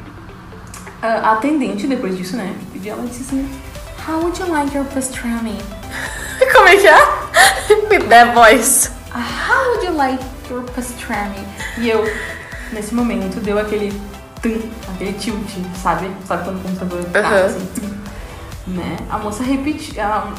a 1.03 1.09
a 1.09 1.33
atendente, 1.33 1.87
depois 1.87 2.17
disso, 2.17 2.37
né, 2.37 2.55
pedi, 2.73 2.89
ela 2.89 3.03
disse 3.05 3.23
assim, 3.23 3.49
How 4.07 4.21
would 4.23 4.39
you 4.39 4.47
like 4.47 4.73
your 4.73 4.85
pastrami? 4.85 5.59
Como 6.55 6.69
é 6.69 6.77
que 6.77 6.87
é? 6.87 6.99
With 7.91 8.09
that 8.09 8.35
voice. 8.35 8.89
How 9.11 9.71
would 9.71 9.85
you 9.85 9.93
like 9.93 10.23
your 10.49 10.63
pastrami? 10.63 11.45
E 11.79 11.91
eu, 11.91 12.05
nesse 12.73 12.95
momento, 12.95 13.41
deu 13.41 13.59
aquele 13.59 13.91
tum, 14.41 14.61
aquele 14.95 15.13
tilt, 15.15 15.49
sabe? 15.83 16.09
Sabe 16.25 16.45
quando 16.45 16.59
o 16.59 16.63
computador 16.63 17.05
tá 17.07 17.19
Aham. 17.19 17.47
assim, 17.47 17.67
tum, 17.75 18.73
né? 18.75 18.97
A 19.11 19.19
moça 19.19 19.43
repetiu, 19.43 20.01
a, 20.01 20.33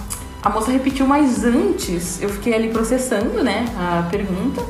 a 0.43 0.49
moça 0.49 0.71
repetiu, 0.71 1.05
mas 1.05 1.43
antes 1.43 2.21
eu 2.21 2.29
fiquei 2.29 2.53
ali 2.53 2.69
processando, 2.69 3.43
né, 3.43 3.65
a 3.77 4.07
pergunta. 4.09 4.63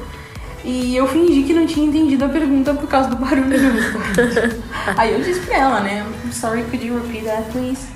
E 0.64 0.96
eu 0.98 1.08
fingi 1.08 1.44
que 1.44 1.54
não 1.54 1.66
tinha 1.68 1.86
entendido 1.86 2.26
a 2.26 2.30
pergunta 2.30 2.74
por 2.74 2.88
causa 2.90 3.10
do 3.10 3.16
barulho 3.16 3.46
no 3.46 3.72
restaurante. 3.80 4.62
Aí 4.98 5.14
eu 5.14 5.22
disse 5.22 5.40
pra 5.42 5.56
ela, 5.56 5.80
né? 5.82 6.04
I'm 6.26 6.34
sorry, 6.34 6.64
could 6.64 6.84
you 6.84 6.96
repeat 7.00 7.26
that, 7.26 7.44
please? 7.52 7.96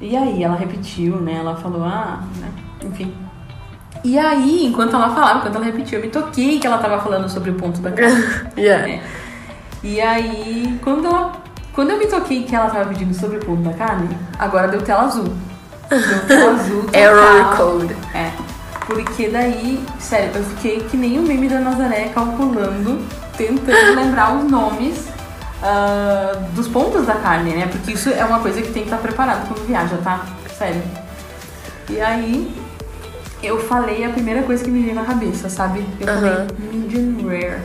E 0.00 0.16
aí 0.16 0.42
ela 0.42 0.56
repetiu, 0.56 1.16
né? 1.16 1.34
Ela 1.34 1.54
falou, 1.56 1.84
ah, 1.84 2.24
né? 2.38 2.48
Enfim. 2.82 3.14
E 4.02 4.18
aí, 4.18 4.64
enquanto 4.64 4.96
ela 4.96 5.10
falava, 5.10 5.40
enquanto 5.40 5.56
ela 5.56 5.64
repetiu, 5.64 5.98
eu 5.98 6.04
me 6.04 6.10
toquei 6.10 6.58
que 6.58 6.66
ela 6.66 6.78
tava 6.78 6.98
falando 7.00 7.28
sobre 7.28 7.50
o 7.50 7.54
ponto 7.54 7.80
da 7.80 7.92
carne. 7.92 8.24
Yeah. 8.56 8.86
né? 8.86 9.02
E 9.82 10.00
aí, 10.00 10.78
quando 10.82 11.06
ela. 11.06 11.32
Quando 11.74 11.90
eu 11.90 11.98
me 11.98 12.06
toquei 12.06 12.44
que 12.44 12.54
ela 12.54 12.68
tava 12.68 12.86
pedindo 12.86 13.14
sobre 13.14 13.36
o 13.36 13.40
ponto 13.40 13.62
da 13.62 13.72
carne, 13.72 14.08
agora 14.38 14.68
deu 14.68 14.82
tela 14.82 15.02
azul. 15.02 15.32
Deu 15.88 16.26
tela 16.26 16.52
azul. 16.60 16.84
Error 16.92 17.56
code. 17.56 17.96
É. 18.14 18.32
Porque 18.86 19.28
daí, 19.28 19.80
sério, 19.98 20.32
eu 20.34 20.44
fiquei 20.44 20.80
que 20.80 20.96
nem 20.96 21.18
o 21.18 21.22
meme 21.22 21.48
da 21.48 21.60
Nazaré 21.60 22.10
calculando, 22.12 22.98
tentando 23.36 23.94
lembrar 23.94 24.36
os 24.36 24.50
nomes 24.50 25.08
ah, 25.62 26.48
dos 26.54 26.68
pontos 26.68 27.06
da 27.06 27.14
carne, 27.14 27.52
né? 27.54 27.66
Porque 27.66 27.92
isso 27.92 28.10
é 28.10 28.24
uma 28.24 28.40
coisa 28.40 28.62
que 28.62 28.72
tem 28.72 28.82
que 28.82 28.88
estar 28.88 28.98
preparado 28.98 29.46
quando 29.48 29.66
viaja, 29.66 29.96
tá? 29.98 30.26
Sério. 30.56 30.82
E 31.88 32.00
aí, 32.00 32.54
eu 33.42 33.58
falei 33.60 34.04
a 34.04 34.10
primeira 34.10 34.42
coisa 34.42 34.62
que 34.62 34.70
me 34.70 34.82
veio 34.82 34.94
na 34.94 35.04
cabeça, 35.04 35.48
sabe? 35.48 35.84
Eu 35.98 36.06
falei 36.06 36.32
medium 36.72 37.26
rare. 37.26 37.60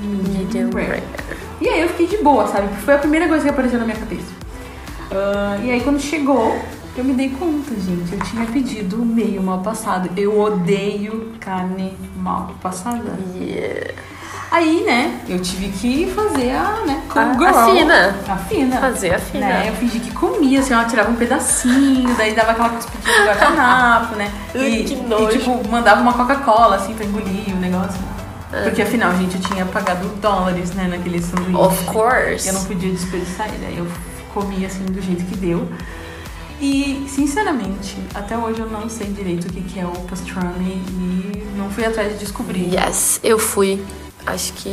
Medium 0.00 0.70
rare. 0.70 1.02
E 1.60 1.68
aí 1.68 1.80
eu 1.80 1.88
fiquei 1.88 2.06
de 2.06 2.18
boa, 2.18 2.46
sabe? 2.48 2.68
Foi 2.84 2.94
a 2.94 2.98
primeira 2.98 3.28
coisa 3.28 3.44
que 3.44 3.50
apareceu 3.50 3.78
na 3.78 3.84
minha 3.84 3.98
cabeça. 3.98 4.32
Ah, 5.10 5.58
e 5.62 5.70
aí 5.70 5.80
quando 5.80 6.00
chegou, 6.00 6.56
eu 6.96 7.04
me 7.04 7.12
dei 7.12 7.30
conta, 7.30 7.74
gente. 7.74 8.12
Eu 8.12 8.20
tinha 8.20 8.46
pedido 8.46 8.98
meio 8.98 9.42
mal 9.42 9.60
passado. 9.60 10.08
Eu 10.16 10.40
odeio 10.40 11.32
carne 11.40 11.96
mal 12.16 12.54
passada. 12.62 13.18
Yeah. 13.34 13.94
Aí, 14.50 14.84
né, 14.84 15.20
eu 15.28 15.40
tive 15.40 15.68
que 15.70 16.10
fazer 16.14 16.52
a, 16.52 16.84
né, 16.86 17.02
A- 17.08 17.12
como 17.12 17.44
a 17.44 17.52
girl. 17.52 17.76
fina. 17.76 18.16
A 18.28 18.36
fina. 18.36 18.80
Fazer 18.80 19.14
a 19.14 19.18
fina. 19.18 19.46
Né, 19.46 19.68
eu 19.68 19.74
fingi 19.74 19.98
que 19.98 20.12
comia, 20.12 20.60
assim, 20.60 20.72
ela 20.72 20.84
tirava 20.84 21.10
um 21.10 21.16
pedacinho, 21.16 22.14
daí 22.16 22.32
dava 22.34 22.52
aquela 22.52 22.68
cuspidinha 22.70 23.18
no 23.20 23.26
guardanapo, 23.26 24.14
né? 24.16 24.30
E, 24.54 24.84
que 24.84 24.94
e, 24.94 25.28
tipo, 25.38 25.68
mandava 25.68 26.00
uma 26.00 26.12
Coca-Cola, 26.14 26.76
assim, 26.76 26.94
pra 26.94 27.04
engolir 27.04 27.54
o 27.54 27.56
negócio. 27.58 28.00
É. 28.52 28.62
Porque 28.62 28.80
afinal, 28.82 29.12
gente, 29.16 29.34
eu 29.34 29.40
tinha 29.42 29.66
pagado 29.66 30.06
dólares, 30.22 30.70
né, 30.72 30.86
naquele 30.88 31.20
sanduíche. 31.20 31.56
Of 31.56 31.84
course. 31.86 32.46
Eu 32.46 32.54
não 32.54 32.64
podia 32.64 32.90
desperdiçar 32.90 33.48
ele, 33.52 33.66
aí 33.66 33.78
eu 33.78 33.86
comia, 34.32 34.68
assim, 34.68 34.84
do 34.84 35.02
jeito 35.02 35.24
que 35.24 35.36
deu. 35.36 35.68
E, 36.60 37.04
sinceramente, 37.08 37.98
até 38.14 38.38
hoje 38.38 38.60
eu 38.60 38.70
não 38.70 38.88
sei 38.88 39.08
direito 39.08 39.46
o 39.48 39.52
que 39.52 39.60
que 39.60 39.80
é 39.80 39.84
o 39.84 39.90
pastrami 40.08 40.80
e 40.88 41.46
não 41.56 41.68
fui 41.68 41.84
atrás 41.84 42.12
de 42.12 42.18
descobrir. 42.20 42.72
Yes, 42.72 43.20
eu 43.22 43.38
fui. 43.38 43.84
Acho 44.26 44.52
que. 44.54 44.70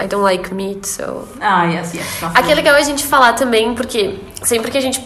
I 0.00 0.06
don't 0.06 0.22
like 0.22 0.54
meat, 0.54 0.86
so. 0.86 1.26
Ah, 1.40 1.64
yes, 1.64 1.92
yes. 1.92 2.06
Aqui 2.34 2.52
é 2.52 2.54
legal 2.54 2.76
a 2.76 2.82
gente 2.82 3.04
falar 3.04 3.32
também, 3.32 3.74
porque 3.74 4.18
sempre 4.42 4.70
que 4.70 4.78
a 4.78 4.80
gente 4.80 5.04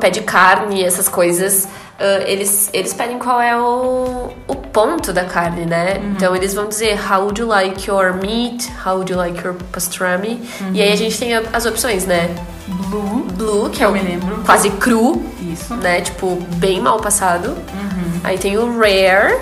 pede 0.00 0.22
carne 0.22 0.80
e 0.80 0.84
essas 0.84 1.08
coisas, 1.08 1.68
ah, 1.98 2.22
eles, 2.26 2.70
eles 2.72 2.92
pedem 2.92 3.18
qual 3.18 3.40
é 3.40 3.56
o, 3.56 4.30
o 4.48 4.56
ponto 4.56 5.12
da 5.12 5.24
carne, 5.24 5.64
né? 5.64 5.98
Uhum. 5.98 6.12
Então 6.12 6.34
eles 6.34 6.54
vão 6.54 6.68
dizer 6.68 6.98
how 6.98 7.20
would 7.20 7.40
you 7.40 7.46
like 7.46 7.88
your 7.88 8.14
meat, 8.14 8.70
how 8.84 8.94
would 8.94 9.12
you 9.12 9.18
like 9.18 9.42
your 9.44 9.54
pastrami. 9.70 10.40
E 10.72 10.82
aí 10.82 10.92
a 10.92 10.96
gente 10.96 11.18
tem 11.18 11.34
as 11.34 11.66
opções, 11.66 12.06
né? 12.06 12.34
Blue, 12.66 13.26
Blue, 13.34 13.70
que 13.70 13.82
é 13.82 13.88
o 13.88 13.92
me 13.92 14.00
lembro. 14.00 14.42
quase 14.44 14.70
cru, 14.70 15.22
isso, 15.52 15.74
né? 15.76 16.00
Tipo, 16.00 16.36
bem 16.56 16.80
mal 16.80 16.98
passado. 16.98 17.48
Uhum. 17.48 18.20
Aí 18.24 18.38
tem 18.38 18.56
o 18.56 18.78
rare, 18.78 19.38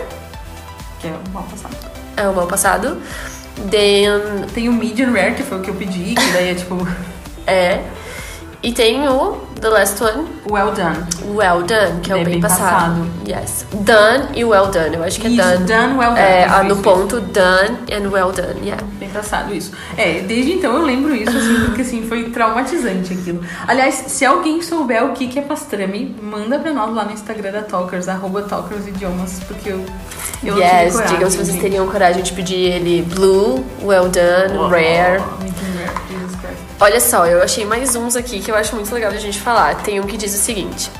que 1.01 1.07
é 1.07 1.15
mal 1.33 1.45
passado. 1.45 1.82
É 2.17 2.29
o 2.29 2.35
mal 2.35 2.47
passado. 2.47 2.99
Then, 3.71 4.47
Tem 4.55 4.69
o 4.69 4.73
medium 4.73 5.13
rare, 5.13 5.35
que 5.35 5.43
foi 5.43 5.59
o 5.59 5.63
que 5.63 5.71
eu 5.71 5.75
pedi, 5.75 6.15
que 6.15 6.33
daí 6.33 6.51
é 6.51 6.55
tipo 6.55 6.87
é. 7.47 7.83
E 8.63 8.73
tem 8.73 9.09
o 9.09 9.37
the 9.61 9.69
last 9.69 10.01
one, 10.03 10.25
well 10.49 10.71
done. 10.73 10.99
Well 11.35 11.63
done, 11.63 12.01
que 12.01 12.13
é, 12.13 12.15
o 12.15 12.19
É 12.19 12.25
bem, 12.25 12.35
bem 12.35 12.41
passado. 12.41 12.61
passado. 12.61 13.07
Yes. 13.29 13.67
Done 13.73 14.29
e 14.39 14.45
well 14.45 14.67
done. 14.69 14.95
Eu 14.97 15.03
acho 15.05 15.21
que 15.21 15.27
é 15.27 15.31
Isso, 15.31 15.43
done. 15.43 15.65
done, 15.67 15.99
well 15.99 16.11
done. 16.11 16.21
É, 16.21 16.47
Isso, 16.47 16.55
ah, 16.55 16.63
no 16.63 16.73
isso, 16.75 16.83
ponto 16.83 17.21
done 17.21 17.79
and 17.93 18.09
well 18.11 18.31
done. 18.33 18.61
Yeah. 18.63 18.83
Bem 19.01 19.09
passado 19.09 19.53
isso. 19.53 19.73
É, 19.97 20.21
desde 20.21 20.53
então 20.53 20.77
eu 20.77 20.83
lembro 20.83 21.13
isso, 21.15 21.37
assim, 21.37 21.61
porque 21.67 21.83
assim, 21.83 22.03
foi 22.07 22.31
traumatizante 22.31 23.13
aquilo. 23.13 23.41
Aliás, 23.67 23.95
se 24.07 24.25
alguém 24.25 24.63
souber 24.63 25.05
o 25.07 25.13
que 25.13 25.27
que 25.27 25.41
é 25.41 25.43
pastrami, 25.43 26.15
manda 26.23 26.59
pra 26.61 26.73
nós 26.73 26.95
lá 26.95 27.05
no 27.05 27.13
Instagram 27.13 27.51
da 27.51 27.63
Talkers, 27.63 28.09
arroba 28.09 28.43
Talkers 28.43 28.87
Idiomas, 28.87 29.41
porque 29.49 29.71
eu, 29.71 29.85
eu 30.45 30.55
não 30.55 30.63
tive 30.63 30.83
yes, 30.83 30.93
coragem, 30.95 31.17
digam 31.17 31.31
se 31.31 31.37
vocês 31.37 31.61
teriam 31.61 31.87
coragem 31.89 32.23
de 32.23 32.33
pedir 32.33 32.55
ele 32.73 33.03
blue, 33.03 33.65
well 33.83 34.09
done, 34.09 34.57
Oh, 34.57 34.69
rare. 34.69 35.21
Christ. 35.21 36.02
Olha 36.83 36.99
só, 36.99 37.25
eu 37.27 37.41
achei 37.41 37.65
mais 37.65 37.95
uns 37.95 38.17
aqui 38.17 38.41
que 38.41 38.51
eu 38.51 38.57
acho 38.57 38.75
muito 38.75 38.93
legal 38.93 39.13
de 39.13 39.17
a 39.17 39.21
gente 39.21 39.39
falar. 39.39 39.77
Tem 39.85 40.01
um 40.01 40.03
que 40.03 40.17
diz 40.17 40.35
o 40.35 40.37
seguinte. 40.37 40.91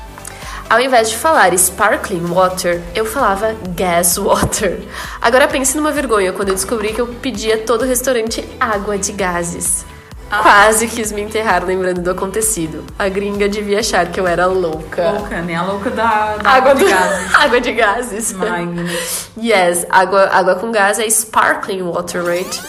Ao 0.69 0.79
invés 0.79 1.09
de 1.09 1.17
falar 1.17 1.53
sparkling 1.57 2.25
water, 2.25 2.81
eu 2.95 3.05
falava 3.05 3.53
gas 3.75 4.17
water. 4.17 4.79
Agora 5.21 5.45
pense 5.45 5.75
numa 5.75 5.91
vergonha 5.91 6.31
quando 6.31 6.47
eu 6.47 6.55
descobri 6.55 6.93
que 6.93 7.01
eu 7.01 7.07
pedia 7.07 7.57
todo 7.57 7.83
restaurante 7.83 8.47
água 8.57 8.97
de 8.97 9.11
gases. 9.11 9.85
Ah. 10.31 10.41
Quase 10.41 10.87
quis 10.87 11.11
me 11.11 11.21
enterrar 11.21 11.65
lembrando 11.65 11.99
do 11.99 12.11
acontecido. 12.11 12.85
A 12.97 13.09
gringa 13.09 13.49
devia 13.49 13.79
achar 13.79 14.07
que 14.07 14.17
eu 14.17 14.25
era 14.25 14.45
louca. 14.45 15.11
Louca, 15.11 15.41
né? 15.41 15.55
A 15.55 15.63
louca 15.63 15.89
da, 15.89 16.37
da 16.37 16.49
Água, 16.49 16.75
de 16.75 16.85
do... 16.85 16.89
gases. 16.89 17.35
água 17.35 17.59
de 17.59 17.71
gases. 17.73 18.31
Goodness. 18.31 19.29
Yes, 19.37 19.85
água, 19.89 20.29
água 20.31 20.55
com 20.55 20.71
gás 20.71 20.97
é 20.97 21.09
sparkling 21.09 21.81
water, 21.81 22.23
right? 22.23 22.61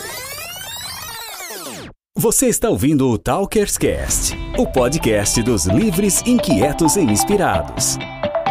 Você 2.16 2.46
está 2.46 2.70
ouvindo 2.70 3.10
o 3.10 3.18
Talkers 3.18 3.76
Cast, 3.76 4.38
o 4.56 4.68
podcast 4.68 5.42
dos 5.42 5.66
livres, 5.66 6.22
inquietos 6.24 6.94
e 6.94 7.00
inspirados. 7.00 7.98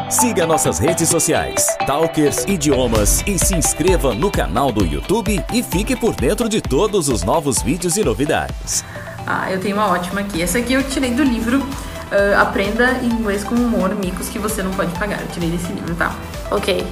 Siga 0.10 0.46
nossas 0.46 0.80
redes 0.80 1.08
sociais, 1.08 1.66
Talkers 1.88 2.44
Idiomas, 2.44 3.24
e 3.26 3.40
se 3.40 3.56
inscreva 3.56 4.14
no 4.14 4.30
canal 4.30 4.70
do 4.70 4.86
YouTube 4.86 5.42
e 5.54 5.64
fique 5.64 5.96
por 5.96 6.14
dentro 6.14 6.50
de 6.50 6.60
todos 6.60 7.08
os 7.08 7.24
novos 7.24 7.62
vídeos 7.62 7.96
e 7.96 8.04
novidades. 8.04 8.84
Ah, 9.26 9.50
eu 9.50 9.62
tenho 9.62 9.78
uma 9.78 9.88
ótima 9.88 10.20
aqui. 10.20 10.42
Essa 10.42 10.58
aqui 10.58 10.74
eu 10.74 10.84
tirei 10.84 11.12
do 11.12 11.24
livro 11.24 11.64
ah, 12.12 12.42
Aprenda 12.42 13.00
Inglês 13.02 13.46
com 13.46 13.56
Humor, 13.56 13.96
Micos 13.96 14.28
que 14.28 14.40
você 14.40 14.62
não 14.62 14.72
pode 14.72 14.92
pagar. 15.00 15.22
Eu 15.22 15.28
tirei 15.28 15.50
desse 15.50 15.72
livro, 15.72 15.96
tá? 15.96 16.14
Ok. 16.52 16.86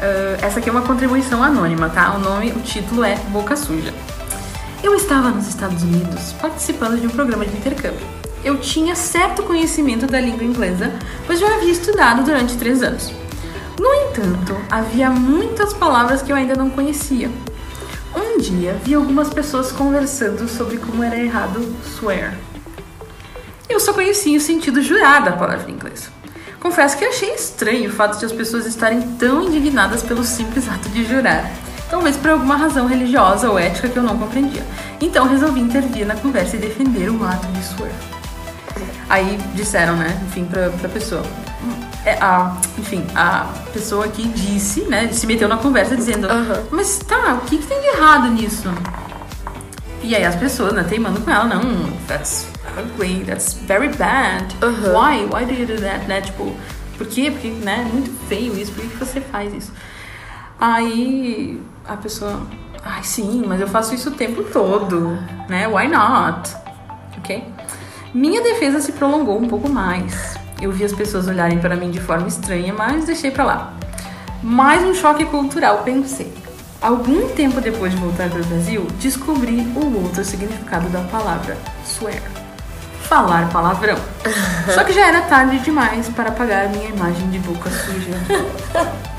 Ah, 0.00 0.38
essa 0.40 0.60
aqui 0.60 0.70
é 0.70 0.72
uma 0.72 0.82
contribuição 0.82 1.42
anônima, 1.42 1.90
tá? 1.90 2.14
O 2.14 2.20
nome, 2.20 2.52
o 2.52 2.60
título 2.60 3.04
é 3.04 3.16
Boca 3.28 3.54
Suja. 3.54 3.92
Eu 4.84 4.94
estava 4.94 5.30
nos 5.30 5.48
Estados 5.48 5.82
Unidos 5.82 6.34
participando 6.42 7.00
de 7.00 7.06
um 7.06 7.10
programa 7.10 7.46
de 7.46 7.56
intercâmbio. 7.56 8.06
Eu 8.44 8.58
tinha 8.58 8.94
certo 8.94 9.42
conhecimento 9.42 10.06
da 10.06 10.20
língua 10.20 10.44
inglesa, 10.44 10.92
pois 11.26 11.40
já 11.40 11.54
havia 11.54 11.72
estudado 11.72 12.22
durante 12.22 12.58
três 12.58 12.82
anos. 12.82 13.10
No 13.80 13.94
entanto, 13.94 14.54
havia 14.70 15.08
muitas 15.08 15.72
palavras 15.72 16.20
que 16.20 16.30
eu 16.30 16.36
ainda 16.36 16.54
não 16.54 16.68
conhecia. 16.68 17.30
Um 18.14 18.36
dia 18.38 18.78
vi 18.84 18.92
algumas 18.92 19.32
pessoas 19.32 19.72
conversando 19.72 20.46
sobre 20.46 20.76
como 20.76 21.02
era 21.02 21.18
errado 21.18 21.66
swear. 21.98 22.34
Eu 23.66 23.80
só 23.80 23.94
conhecia 23.94 24.36
o 24.36 24.40
sentido 24.40 24.82
jurar 24.82 25.24
da 25.24 25.32
palavra 25.32 25.70
em 25.70 25.74
inglês. 25.76 26.10
Confesso 26.60 26.98
que 26.98 27.06
achei 27.06 27.32
estranho 27.32 27.88
o 27.88 27.92
fato 27.94 28.18
de 28.18 28.26
as 28.26 28.32
pessoas 28.32 28.66
estarem 28.66 29.00
tão 29.12 29.44
indignadas 29.44 30.02
pelo 30.02 30.22
simples 30.22 30.68
ato 30.68 30.90
de 30.90 31.06
jurar. 31.06 31.50
Talvez 31.94 32.16
por 32.16 32.32
alguma 32.32 32.56
razão 32.56 32.88
religiosa 32.88 33.48
ou 33.48 33.56
ética 33.56 33.88
que 33.88 33.96
eu 33.96 34.02
não 34.02 34.18
compreendia. 34.18 34.64
Então 35.00 35.28
resolvi 35.28 35.60
intervir 35.60 36.04
na 36.04 36.16
conversa 36.16 36.56
e 36.56 36.58
defender 36.58 37.08
o 37.08 37.24
ato 37.24 37.46
de 37.46 37.62
swear. 37.62 37.94
Aí 39.08 39.38
disseram, 39.54 39.94
né, 39.94 40.20
enfim, 40.26 40.44
pra, 40.44 40.70
pra 40.70 40.88
pessoa. 40.88 41.22
É, 42.04 42.14
a, 42.20 42.56
enfim, 42.76 43.06
a 43.14 43.46
pessoa 43.72 44.08
que 44.08 44.26
disse, 44.26 44.80
né, 44.82 45.06
se 45.12 45.24
meteu 45.24 45.46
na 45.46 45.56
conversa 45.56 45.94
dizendo: 45.94 46.26
Aham. 46.26 46.64
Mas 46.72 46.98
tá, 46.98 47.34
o 47.34 47.46
que, 47.46 47.58
que 47.58 47.66
tem 47.68 47.80
de 47.80 47.86
errado 47.86 48.26
nisso? 48.26 48.68
E 50.02 50.16
aí 50.16 50.24
as 50.24 50.34
pessoas, 50.34 50.72
né, 50.72 50.82
teimando 50.82 51.20
com 51.20 51.30
ela, 51.30 51.44
não, 51.44 51.62
that's 52.08 52.48
ugly, 52.76 53.24
that's 53.24 53.54
very 53.68 53.88
bad. 53.90 54.44
Aham. 54.60 54.92
Why? 54.92 55.24
Why 55.32 55.44
do 55.44 55.52
you 55.52 55.64
do 55.64 55.80
that? 55.80 56.08
Né? 56.08 56.22
Tipo, 56.22 56.52
por 56.98 57.06
quê? 57.06 57.30
Porque, 57.30 57.50
né, 57.50 57.86
é 57.88 57.92
muito 57.92 58.10
feio 58.28 58.58
isso, 58.58 58.72
por 58.72 58.82
que 58.82 58.90
que 58.90 58.96
você 58.96 59.20
faz 59.20 59.54
isso? 59.54 59.72
Aí 60.58 61.60
a 61.86 61.96
pessoa, 61.96 62.40
ai 62.82 63.02
sim, 63.02 63.44
mas 63.46 63.60
eu 63.60 63.68
faço 63.68 63.94
isso 63.94 64.10
o 64.10 64.12
tempo 64.12 64.42
todo, 64.44 65.18
né? 65.48 65.68
Why 65.68 65.88
not? 65.88 66.54
Ok? 67.18 67.46
Minha 68.12 68.42
defesa 68.42 68.80
se 68.80 68.92
prolongou 68.92 69.38
um 69.38 69.48
pouco 69.48 69.68
mais. 69.68 70.34
Eu 70.60 70.72
vi 70.72 70.84
as 70.84 70.92
pessoas 70.92 71.26
olharem 71.26 71.58
para 71.58 71.76
mim 71.76 71.90
de 71.90 72.00
forma 72.00 72.28
estranha, 72.28 72.72
mas 72.72 73.04
deixei 73.04 73.30
pra 73.30 73.44
lá. 73.44 73.74
Mais 74.42 74.82
um 74.82 74.94
choque 74.94 75.24
cultural, 75.26 75.82
pensei. 75.84 76.32
Algum 76.80 77.28
tempo 77.30 77.60
depois 77.60 77.92
de 77.92 77.98
voltar 77.98 78.28
para 78.28 78.40
o 78.40 78.44
Brasil, 78.44 78.86
descobri 79.00 79.60
o 79.74 80.02
outro 80.02 80.24
significado 80.24 80.88
da 80.90 81.00
palavra 81.00 81.56
swear. 81.84 82.22
Falar 83.02 83.50
palavrão. 83.50 83.96
Só 84.74 84.84
que 84.84 84.92
já 84.92 85.06
era 85.08 85.22
tarde 85.22 85.58
demais 85.58 86.08
para 86.10 86.30
apagar 86.30 86.68
minha 86.68 86.88
imagem 86.88 87.28
de 87.30 87.38
boca 87.40 87.70
suja. 87.70 88.12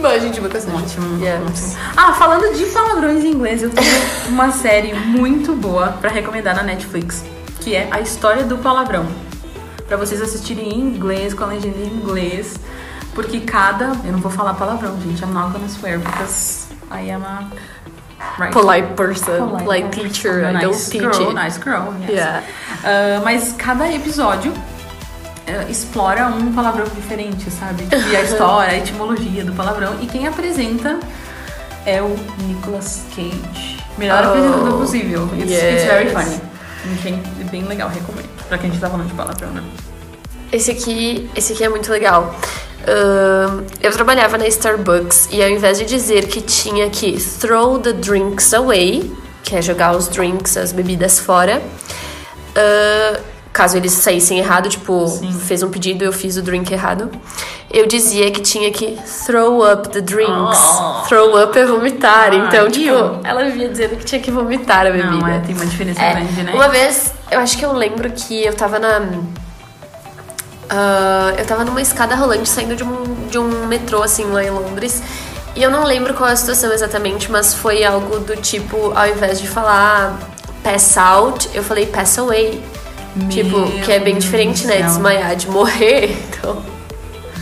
Imagem 0.00 0.30
de 0.30 0.40
boca 0.40 0.58
suja. 0.58 0.74
Ótimo, 0.76 1.22
Yes. 1.22 1.40
ótimo. 1.46 1.76
Ah, 1.94 2.14
falando 2.14 2.56
de 2.56 2.64
palavrões 2.66 3.22
em 3.22 3.32
inglês, 3.32 3.62
eu 3.62 3.68
tenho 3.68 3.90
uma 4.28 4.50
série 4.50 4.94
muito 4.94 5.54
boa 5.54 5.88
pra 6.00 6.10
recomendar 6.10 6.56
na 6.56 6.62
Netflix, 6.62 7.22
que 7.60 7.74
é 7.74 7.86
A 7.90 8.00
História 8.00 8.44
do 8.44 8.56
Palavrão. 8.58 9.06
Pra 9.86 9.98
vocês 9.98 10.22
assistirem 10.22 10.70
em 10.70 10.80
inglês, 10.80 11.34
com 11.34 11.44
a 11.44 11.48
legenda 11.48 11.76
em 11.78 11.86
inglês, 11.88 12.56
porque 13.14 13.40
cada... 13.40 13.92
Eu 14.04 14.12
não 14.12 14.20
vou 14.20 14.30
falar 14.30 14.54
palavrão, 14.54 14.98
gente. 15.02 15.22
I'm 15.22 15.32
not 15.34 15.52
gonna 15.52 15.68
swear, 15.68 15.98
because 15.98 16.68
I 16.90 17.10
am 17.10 17.22
a... 17.22 17.44
Right. 18.38 18.52
Polite 18.52 18.94
person, 18.96 19.58
Polite 19.64 19.88
teacher, 19.90 20.44
I 20.44 20.52
nice 20.52 20.62
don't 20.62 20.90
teach 20.90 21.18
girl, 21.18 21.28
it. 21.28 21.34
Nice 21.34 21.58
girl, 21.58 21.94
yes. 22.02 22.10
Yeah. 22.10 22.42
Ah, 22.84 23.20
mas 23.24 23.52
cada 23.52 23.90
episódio 23.92 24.52
explora 25.68 26.26
um 26.26 26.52
palavrão 26.52 26.84
diferente, 26.94 27.50
sabe? 27.50 27.86
E 28.10 28.16
a 28.16 28.22
história, 28.22 28.72
a 28.74 28.78
etimologia 28.78 29.44
do 29.44 29.52
palavrão. 29.52 29.96
E 30.00 30.06
quem 30.06 30.26
apresenta 30.26 30.98
é 31.86 32.00
o 32.02 32.16
Nicolas 32.46 33.04
Cage. 33.14 33.78
Melhor 33.98 34.24
Oh, 34.24 34.28
apresentador 34.28 34.78
possível. 34.78 35.28
It's, 35.38 35.50
it's 35.52 35.84
very 35.84 36.06
yes. 36.06 36.12
funny. 36.12 36.40
É 37.40 37.44
bem 37.50 37.64
legal, 37.64 37.88
recomendo. 37.88 38.28
Pra 38.48 38.58
quem 38.58 38.68
a 38.70 38.72
gente 38.72 38.80
tá 38.80 38.88
falando 38.88 39.08
de 39.08 39.14
palavrão, 39.14 39.50
né? 39.50 39.62
Esse 40.52 40.70
aqui, 40.70 41.30
esse 41.36 41.52
aqui 41.52 41.64
é 41.64 41.68
muito 41.68 41.90
legal. 41.90 42.34
Ahn, 42.86 43.64
eu 43.82 43.92
trabalhava 43.92 44.38
na 44.38 44.46
Starbucks 44.46 45.28
e 45.30 45.42
ao 45.42 45.48
invés 45.50 45.78
de 45.78 45.84
dizer 45.84 46.26
que 46.28 46.40
tinha 46.40 46.88
que 46.88 47.12
throw 47.20 47.78
the 47.78 47.92
drinks 47.92 48.52
away, 48.54 49.12
que 49.42 49.54
é 49.54 49.62
jogar 49.62 49.94
os 49.94 50.08
drinks, 50.08 50.56
as 50.56 50.72
bebidas 50.72 51.18
fora, 51.18 51.62
ah, 52.56 53.20
caso 53.60 53.76
eles 53.76 53.92
saíssem 53.92 54.38
errado, 54.38 54.70
tipo, 54.70 55.06
fez 55.40 55.62
um 55.62 55.68
pedido 55.68 56.02
eu 56.02 56.14
fiz 56.14 56.38
o 56.38 56.42
drink 56.42 56.72
errado, 56.72 57.10
eu 57.70 57.86
dizia 57.86 58.30
que 58.30 58.40
tinha 58.40 58.70
que 58.70 58.98
throw 59.26 59.70
up 59.70 59.90
the 59.90 60.00
drinks. 60.00 60.58
Oh. 60.58 61.02
Throw 61.06 61.44
up 61.44 61.58
é 61.58 61.66
vomitar. 61.66 62.30
Ah, 62.32 62.36
então, 62.36 62.70
tipo, 62.70 63.20
ela 63.22 63.44
vivia 63.44 63.68
dizendo 63.68 63.96
que 63.96 64.04
tinha 64.06 64.18
que 64.18 64.30
vomitar 64.30 64.86
a 64.86 64.90
bebida. 64.90 65.10
Não, 65.10 65.28
é, 65.28 65.40
tem 65.40 65.54
uma 65.54 65.66
diferença 65.66 66.00
É, 66.00 66.12
grande, 66.14 66.42
né? 66.42 66.52
Uma 66.54 66.68
vez, 66.68 67.12
eu 67.30 67.38
acho 67.38 67.58
que 67.58 67.62
eu 67.62 67.74
lembro 67.74 68.10
que 68.10 68.42
eu 68.42 68.54
tava 68.54 68.78
na. 68.78 69.02
ah, 70.70 71.34
eu 71.36 71.44
tava 71.44 71.62
numa 71.62 71.82
escada 71.82 72.14
rolante 72.14 72.48
saindo 72.48 72.74
de 72.74 72.82
um, 72.82 73.28
de 73.30 73.38
um 73.38 73.66
metrô, 73.66 74.02
assim, 74.02 74.24
lá 74.24 74.42
em 74.42 74.48
Londres. 74.48 75.02
E 75.54 75.62
eu 75.62 75.70
não 75.70 75.84
lembro 75.84 76.14
qual 76.14 76.30
é 76.30 76.32
a 76.32 76.36
situação 76.36 76.72
exatamente, 76.72 77.30
mas 77.30 77.52
foi 77.52 77.84
algo 77.84 78.20
do 78.20 78.36
tipo, 78.36 78.90
ao 78.96 79.06
invés 79.06 79.38
de 79.38 79.46
falar 79.46 80.18
pass 80.64 80.96
out, 80.96 81.50
eu 81.52 81.62
falei 81.62 81.84
pass 81.84 82.18
away. 82.18 82.62
Tipo, 83.28 83.58
Meu 83.58 83.80
que 83.82 83.92
é 83.92 83.98
bem 83.98 84.18
diferente, 84.18 84.66
né? 84.66 84.82
Desmaiar, 84.82 85.36
de 85.36 85.48
morrer. 85.48 86.16
Então, 86.40 86.62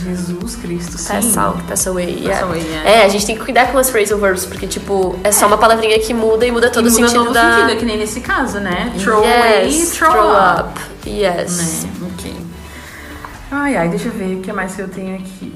Jesus 0.03 0.55
Cristo, 0.55 0.97
sim. 0.97 1.13
pass 1.13 1.37
out, 1.37 1.61
pass 1.63 1.85
away. 1.87 2.19
yeah. 2.21 2.45
away, 2.47 2.61
é. 2.85 3.01
É, 3.01 3.05
a 3.05 3.09
gente 3.09 3.25
tem 3.25 3.37
que 3.37 3.43
cuidar 3.43 3.71
com 3.71 3.77
as 3.77 3.89
phrasal 3.89 4.17
verbs, 4.17 4.45
porque, 4.45 4.65
tipo, 4.65 5.19
é 5.23 5.31
só 5.31 5.45
uma 5.45 5.57
palavrinha 5.57 5.99
que 5.99 6.13
muda 6.13 6.45
e 6.45 6.51
muda 6.51 6.69
todo 6.69 6.85
E 6.85 6.89
o 6.89 6.91
muda 6.91 7.07
sentido 7.07 7.25
todo 7.25 7.31
o 7.31 7.33
da. 7.33 7.55
sentido, 7.55 7.71
é 7.71 7.75
que 7.75 7.85
nem 7.85 7.97
nesse 7.97 8.21
caso, 8.21 8.59
né? 8.59 8.93
Throw 8.97 9.17
away, 9.17 9.65
yes, 9.67 9.91
throw, 9.91 10.31
up. 10.31 10.79
Yes. 11.05 11.83
Né? 11.83 11.89
Ok. 12.13 12.35
Ai, 13.51 13.75
ai, 13.75 13.89
deixa 13.89 14.07
eu 14.07 14.13
ver 14.13 14.37
o 14.37 14.41
que 14.41 14.53
mais 14.53 14.73
que 14.75 14.81
eu 14.81 14.87
tenho 14.87 15.15
aqui. 15.15 15.53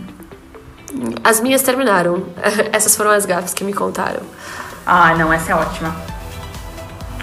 As 1.23 1.39
minhas 1.39 1.61
terminaram. 1.61 2.23
Essas 2.71 2.95
foram 2.95 3.11
as 3.11 3.25
gafas 3.25 3.53
que 3.53 3.63
me 3.63 3.73
contaram. 3.73 4.21
Ah, 4.85 5.15
não, 5.15 5.31
essa 5.31 5.53
é 5.53 5.55
ótima. 5.55 5.95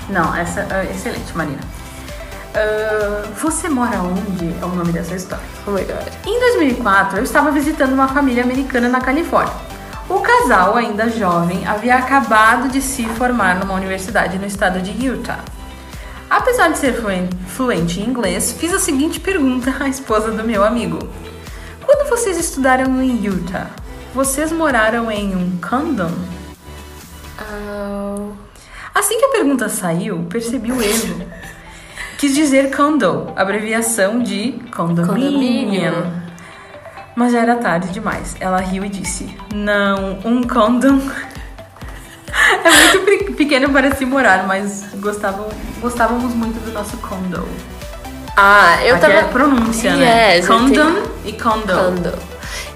Não, 0.09 0.35
essa 0.35 0.61
é 0.61 0.91
excelente, 0.91 1.37
Marina. 1.37 1.61
Ah, 2.55 3.25
você 3.41 3.69
mora 3.69 3.99
onde? 4.03 4.55
É 4.61 4.65
o 4.65 4.69
nome 4.69 4.93
dessa 4.93 5.15
história. 5.15 5.45
Oh 5.67 5.71
my 5.71 5.83
god. 5.85 6.07
Em 6.27 6.39
2004, 6.41 7.19
eu 7.19 7.23
estava 7.25 7.51
visitando 7.51 7.93
uma 7.93 8.09
família 8.09 8.43
americana 8.43 8.89
na 8.89 9.01
Califórnia. 9.01 9.55
O 10.09 10.21
casal, 10.21 10.77
ainda 10.77 11.09
jovem, 11.09 11.65
havia 11.67 11.95
acabado 11.97 12.69
de 12.69 12.83
se 12.83 13.05
formar 13.11 13.55
numa 13.61 13.75
universidade 13.75 14.39
no 14.39 14.47
estado 14.47 14.81
de 14.81 15.07
Utah. 15.07 15.39
Apesar 16.29 16.69
de 16.71 16.79
ser 16.79 16.95
fluen- 17.01 17.29
fluente 17.47 18.01
em 18.01 18.07
inglês, 18.09 18.53
fiz 18.59 18.73
a 18.75 18.79
seguinte 18.79 19.21
pergunta 19.21 19.73
à 19.81 19.89
esposa 19.89 20.33
do 20.33 20.43
meu 20.43 20.65
amigo: 20.65 20.99
Quando 21.85 22.09
vocês 22.09 22.37
estudaram 22.39 23.01
em 23.01 23.25
Utah, 23.25 23.69
vocês 24.13 24.51
moraram 24.51 25.11
em 25.11 25.35
um 25.37 25.57
condom? 25.61 26.11
Assim 28.95 29.19
que 29.19 29.25
a 29.27 29.29
pergunta 29.31 29.69
saiu, 29.69 30.27
percebi 30.29 30.73
o 30.73 30.83
erro. 30.83 31.27
Quis 32.21 32.35
dizer 32.35 32.71
condo, 32.77 33.33
abreviação 33.35 34.19
de 34.23 34.53
condomínio. 34.77 35.07
Condomínio. 35.07 36.13
Mas 37.17 37.33
já 37.33 37.41
era 37.41 37.57
tarde 37.57 37.89
demais. 37.89 38.37
Ela 38.39 38.59
riu 38.59 38.85
e 38.85 38.91
disse: 38.91 39.35
Não, 39.55 40.19
um 40.25 40.43
condom. 40.43 41.01
É 42.65 42.71
muito 42.71 43.01
pe- 43.05 43.33
pequeno 43.33 43.71
para 43.71 43.95
se 43.97 44.05
morar, 44.07 44.47
mas 44.47 44.85
gostavam, 45.01 45.49
gostávamos 45.81 46.33
muito 46.35 46.61
do 46.65 46.71
nosso 46.73 46.97
condo. 46.99 47.47
Ah, 48.37 48.79
eu 48.85 48.95
Aqui 48.97 49.07
tava. 49.07 49.15
é 49.15 49.25
pronúncia, 49.25 49.97
né? 49.97 50.37
Yes, 50.37 50.49
eu 50.49 50.57
Condom 50.57 50.93
e 51.25 51.33
condo. 51.33 51.73
Condo. 51.75 52.13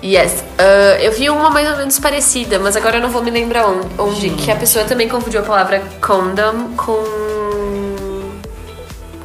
Yes. 0.03 0.43
Ah, 0.59 0.99
eu 1.01 1.13
vi 1.13 1.31
uma 1.31 1.51
mais 1.51 1.71
ou 1.71 1.77
menos 1.77 1.99
parecida, 2.01 2.59
mas 2.59 2.77
agora 2.77 2.97
eu 2.97 3.03
não 3.03 3.11
vou 3.11 3.23
me 3.23 3.31
lembrar 3.31 3.67
onde. 3.67 3.87
onde 3.99 4.31
que 4.31 4.51
a 4.51 4.57
pessoa 4.57 4.85
também 4.85 5.09
confundiu 5.09 5.41
a 5.41 5.45
palavra 5.45 5.83
condom 6.01 6.71
com. 6.77 7.05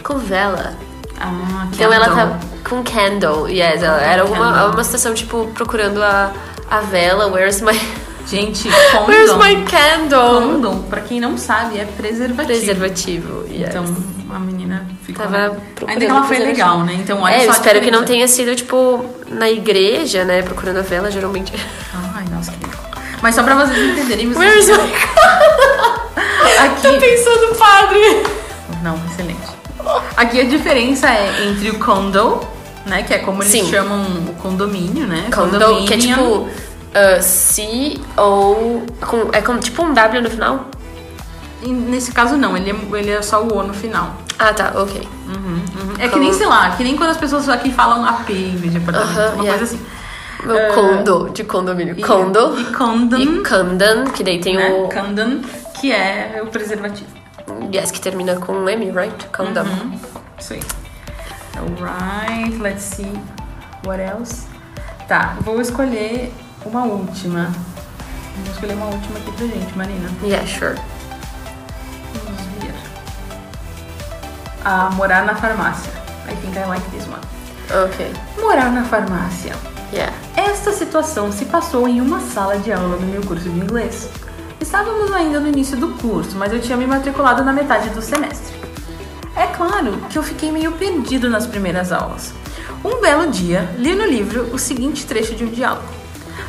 Com 0.10 0.18
vela. 0.18 0.74
Ah, 1.20 1.68
Então 1.72 1.94
ela 1.94 2.10
tá 2.10 2.40
com 2.68 2.84
candle. 2.84 3.48
Yes, 3.48 3.84
ela 3.84 4.02
era 4.02 4.26
uma, 4.26 4.66
uma 4.66 4.84
situação 4.84 5.14
tipo 5.14 5.48
procurando 5.54 6.02
a, 6.02 6.34
a 6.70 6.80
vela. 6.80 7.28
Where's 7.28 7.62
my. 7.62 7.74
Gente, 8.26 8.68
Where's 9.08 9.32
condom. 9.32 9.44
my 9.44 9.66
candle? 9.66 10.42
Condom, 10.42 10.84
pra 10.84 11.02
quem 11.02 11.20
não 11.20 11.36
sabe, 11.36 11.80
é 11.80 11.86
preservativo. 11.86 12.46
Preservativo. 12.46 13.46
Yes. 13.50 13.70
Então 13.70 13.86
a 14.30 14.40
menina 14.40 14.86
ficou. 15.04 15.26
Tava 15.26 15.58
Ainda 15.88 16.06
que 16.06 16.12
ela 16.12 16.24
foi 16.24 16.38
legal, 16.38 16.84
né? 16.84 16.94
Então 16.94 17.22
olha 17.22 17.34
é, 17.34 17.40
só. 17.40 17.46
eu 17.46 17.52
espero 17.52 17.82
que 17.82 17.90
não 17.90 18.04
tenha 18.04 18.28
sido, 18.28 18.56
tipo, 18.56 19.04
na 19.28 19.50
igreja, 19.50 20.26
né? 20.26 20.44
Procurando 20.44 20.78
a 20.78 20.84
vela, 20.84 21.10
geralmente. 21.10 21.54
Ai, 22.16 22.26
nossa, 22.32 22.52
que 22.52 22.64
legal. 22.64 22.80
Mas 23.22 23.34
só 23.34 23.42
pra 23.44 23.56
vocês 23.56 23.78
entenderem, 23.78 24.32
vocês 24.32 24.38
Where's 24.38 24.68
my... 24.68 24.94
aqui. 26.66 26.82
Tô 26.84 27.00
pensando, 27.00 27.56
padre! 27.56 28.24
Não, 28.84 28.96
excelente. 29.08 29.49
Aqui 30.18 30.42
a 30.42 30.46
diferença 30.46 31.08
é 31.10 31.48
entre 31.48 31.70
o 31.72 31.80
condo, 31.80 32.40
né? 32.86 33.04
Que 33.04 33.14
é 33.16 33.20
como 33.20 33.42
eles 33.44 33.52
Sim. 33.52 33.70
chamam 33.70 34.02
o 34.28 34.34
condomínio, 34.42 35.08
né? 35.08 35.30
Condo, 35.34 35.86
que 35.86 35.94
é 35.94 35.98
tipo 35.98 36.22
uh, 36.22 36.48
C 37.22 38.00
ou 38.18 38.84
com, 39.02 39.30
é 39.32 39.42
como 39.42 39.60
tipo 39.60 39.84
um 39.84 39.94
W 39.94 40.22
no 40.22 40.30
final? 40.30 40.66
E 41.62 41.70
nesse 41.70 42.12
caso 42.12 42.38
não, 42.38 42.56
ele 42.56 42.72
é, 42.72 42.98
ele 43.00 43.12
é 43.12 43.22
só 43.22 43.42
o 43.44 43.58
O 43.58 43.64
no 43.64 43.74
final. 43.74 44.14
Ah, 44.38 44.54
tá, 44.54 44.72
ok. 44.76 45.06
Uhum. 45.28 45.62
É 46.00 46.08
que 46.08 46.18
nem, 46.18 46.32
sei 46.32 46.48
lá, 46.48 46.70
que 46.72 46.84
nem 46.84 46.96
quando 46.96 47.10
as 47.10 47.18
pessoas 47.18 47.50
aqui 47.50 47.72
falam 47.72 48.06
AP 48.06 48.30
em 48.30 48.56
vez 48.56 48.72
de 48.72 48.78
apartamento, 48.78 49.18
Aham, 49.20 49.34
uma 49.36 49.44
yeah. 49.44 49.58
coisa 49.60 49.64
assim. 49.76 49.86
Meu 50.46 50.58
Ah, 50.58 50.74
condo, 50.74 51.30
de 51.34 51.44
condomínio. 51.44 51.94
E- 51.98 52.02
Condo. 52.02 52.58
E 52.58 52.64
condom, 52.74 53.18
E 53.18 53.44
condom, 53.44 54.06
que 54.16 54.24
daí 54.24 54.40
tem 54.40 54.56
né? 54.56 54.70
o. 54.70 54.88
Condom, 54.88 55.42
que 55.82 55.92
é 55.92 56.42
o 56.42 56.48
preservativo. 56.48 57.10
Yes, 57.74 57.92
que 57.92 58.00
termina 58.00 58.36
com 58.36 58.68
M, 58.68 58.92
right? 58.92 59.28
Condom. 59.36 59.66
Isso 60.40 60.54
aí. 60.54 60.62
Alright, 61.58 62.58
let's 62.62 62.84
see 62.84 63.12
What 63.86 64.02
else? 64.02 64.46
Tá, 65.08 65.38
vou 65.42 65.62
escolher 65.62 66.34
uma 66.66 66.84
última. 66.84 67.46
Vou 68.36 68.54
escolher 68.54 68.74
uma 68.74 68.88
última 68.88 69.18
aqui 69.20 69.32
pra 69.32 69.48
gente, 69.48 69.78
Marina. 69.78 70.10
Yeah, 70.22 70.46
sure. 70.46 70.76
Vamos 72.26 72.42
ver. 72.62 72.74
Ah, 74.66 74.90
morar 74.94 75.26
na 75.26 75.36
farmácia. 75.36 75.92
I 76.28 76.36
think 76.36 76.58
I 76.58 76.66
like 76.66 76.86
this 76.92 77.08
one. 77.08 77.22
Ok. 77.86 78.14
Morar 78.40 78.72
na 78.72 78.84
farmácia. 78.84 79.56
Yeah. 79.94 80.14
Esta 80.36 80.72
situação 80.74 81.32
se 81.32 81.46
passou 81.46 81.88
em 81.88 82.02
uma 82.02 82.20
sala 82.20 82.58
de 82.58 82.72
aula 82.72 82.98
no 82.98 83.08
meu 83.08 83.22
curso 83.22 83.50
de 83.50 83.58
inglês. 83.60 84.10
Estávamos 84.62 85.12
ainda 85.12 85.40
no 85.40 85.48
início 85.48 85.78
do 85.78 85.90
curso, 85.90 86.36
mas 86.38 86.52
eu 86.52 86.60
tinha 86.60 86.78
me 86.78 86.86
matriculado 86.86 87.44
na 87.44 87.54
metade 87.54 87.90
do 87.90 88.02
semestre. 88.02 88.56
É 89.36 89.48
claro 89.48 89.98
que 90.10 90.18
eu 90.18 90.24
fiquei 90.24 90.52
meio 90.52 90.74
perdido 90.74 91.30
nas 91.30 91.48
primeiras 91.48 91.92
aulas. 91.92 92.34
Um 92.84 93.00
belo 93.02 93.32
dia, 93.32 93.70
li 93.78 93.96
no 93.96 94.06
livro 94.06 94.50
o 94.54 94.60
seguinte 94.60 95.06
trecho 95.06 95.34
de 95.34 95.44
um 95.44 95.48
diálogo: 95.48 95.88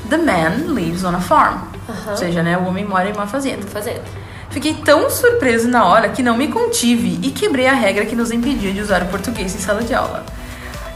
The 0.09 0.17
man 0.17 0.75
lives 0.75 1.05
on 1.05 1.15
a 1.15 1.21
farm. 1.21 1.61
Ou 2.09 2.17
seja, 2.17 2.43
né, 2.43 2.59
o 2.59 2.65
homem 2.65 2.85
mora 2.85 3.09
em 3.09 3.13
uma 3.13 3.27
fazenda. 3.27 3.67
Fazendo. 3.67 4.03
Fiquei 4.51 4.75
tão 4.75 5.09
surpreso 5.09 5.69
na 5.69 5.85
hora 5.85 6.09
que 6.09 6.23
não 6.23 6.37
me 6.37 6.49
contive 6.49 7.21
e 7.23 7.31
quebrei 7.31 7.69
a 7.69 7.73
regra 7.73 8.05
que 8.05 8.17
nos 8.17 8.33
impedia 8.33 8.73
de 8.73 8.81
usar 8.81 9.03
o 9.03 9.07
português 9.07 9.55
em 9.55 9.59
sala 9.59 9.83
de 9.83 9.95
aula. 9.95 10.27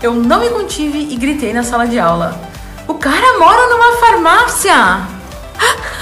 Eu 0.03 0.15
não 0.15 0.41
me 0.41 0.51
contive 0.51 0.99
e 0.99 1.17
gritei 1.17 1.53
na 1.53 1.63
sala 1.63 1.87
de 1.87 1.99
aula: 1.99 2.41
O 2.89 2.95
cara 2.95 3.39
mora 3.39 3.69
numa 3.69 3.97
farmácia! 3.99 4.75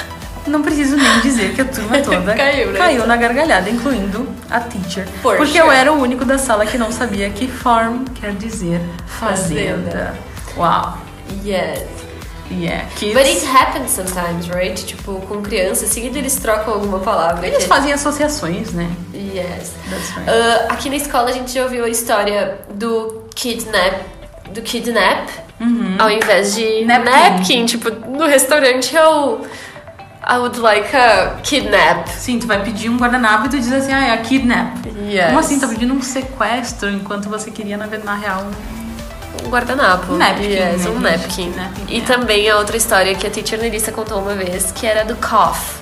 Não 0.46 0.62
preciso 0.62 0.96
nem 0.96 1.20
dizer 1.20 1.54
que 1.54 1.60
a 1.60 1.64
turma 1.64 1.98
toda 2.02 2.34
Caiu, 2.34 2.72
né? 2.72 3.06
na 3.06 3.16
gargalhada, 3.16 3.70
incluindo 3.70 4.28
a 4.50 4.60
teacher. 4.60 5.06
For 5.22 5.36
porque 5.36 5.52
sure. 5.58 5.66
eu 5.66 5.70
era 5.72 5.92
o 5.92 6.00
único 6.00 6.24
da 6.24 6.36
sala 6.38 6.66
que 6.66 6.76
não 6.76 6.90
sabia 6.90 7.30
que 7.30 7.46
farm 7.46 8.04
quer 8.20 8.32
dizer 8.32 8.80
fazenda. 9.06 9.90
Fazenda. 9.90 10.14
Uau! 10.56 10.98
Yes. 11.44 11.82
Yeah, 12.50 12.84
kids. 12.96 13.14
But 13.14 13.24
it 13.26 13.46
happens 13.46 13.90
sometimes, 13.92 14.46
right? 14.48 14.74
Tipo, 14.84 15.14
com 15.26 15.40
crianças, 15.40 15.88
seguida 15.88 16.18
eles 16.18 16.34
trocam 16.36 16.74
alguma 16.74 16.98
palavra. 16.98 17.46
Eles 17.46 17.64
fazem 17.64 17.92
associações, 17.94 18.72
né? 18.72 18.90
Yes. 19.14 19.72
That's 19.88 20.10
right. 20.16 20.28
Ah, 20.28 20.66
aqui 20.74 20.90
na 20.90 20.96
escola 20.96 21.30
a 21.30 21.32
gente 21.32 21.50
já 21.52 21.62
ouviu 21.62 21.84
a 21.84 21.88
história 21.88 22.58
do 22.74 23.24
kidnap. 23.34 24.02
Do 24.52 24.60
kidnap, 24.60 25.30
ao 25.98 26.10
invés 26.10 26.54
de 26.54 26.62
Uhum. 26.64 26.86
Napkin. 26.86 27.10
napkin. 27.10 27.64
Tipo, 27.66 27.90
no 28.10 28.26
restaurante 28.26 28.94
eu. 28.94 29.46
I 30.24 30.38
would 30.38 30.56
like 30.58 30.94
a 30.96 31.40
kidnap. 31.42 32.08
Sim, 32.08 32.38
tu 32.38 32.46
vai 32.46 32.62
pedir 32.62 32.88
um 32.88 32.96
guardanapo 32.96 33.46
e 33.46 33.48
tu 33.50 33.58
diz 33.58 33.72
assim, 33.72 33.92
ah, 33.92 34.06
é 34.06 34.12
a 34.12 34.18
kidnap. 34.18 34.76
Yes. 35.08 35.26
Como 35.26 35.38
assim? 35.40 35.58
Tá 35.58 35.66
pedindo 35.66 35.92
um 35.92 36.00
sequestro 36.00 36.88
enquanto 36.90 37.28
você 37.28 37.50
queria, 37.50 37.76
na, 37.76 37.86
na 37.86 38.14
real, 38.14 38.44
um... 38.46 39.48
Guardanapo. 39.48 40.12
Napkin, 40.14 40.44
Yes, 40.44 40.86
um 40.86 41.00
napkin. 41.00 41.50
Napkin, 41.50 41.86
E 41.88 41.98
é. 41.98 42.04
também 42.04 42.48
a 42.48 42.56
outra 42.58 42.76
história 42.76 43.14
que 43.14 43.26
a 43.26 43.30
teacher 43.30 43.58
Nelissa 43.58 43.90
contou 43.90 44.20
uma 44.20 44.34
vez, 44.34 44.70
que 44.72 44.86
era 44.86 45.04
do 45.04 45.16
cough. 45.16 45.80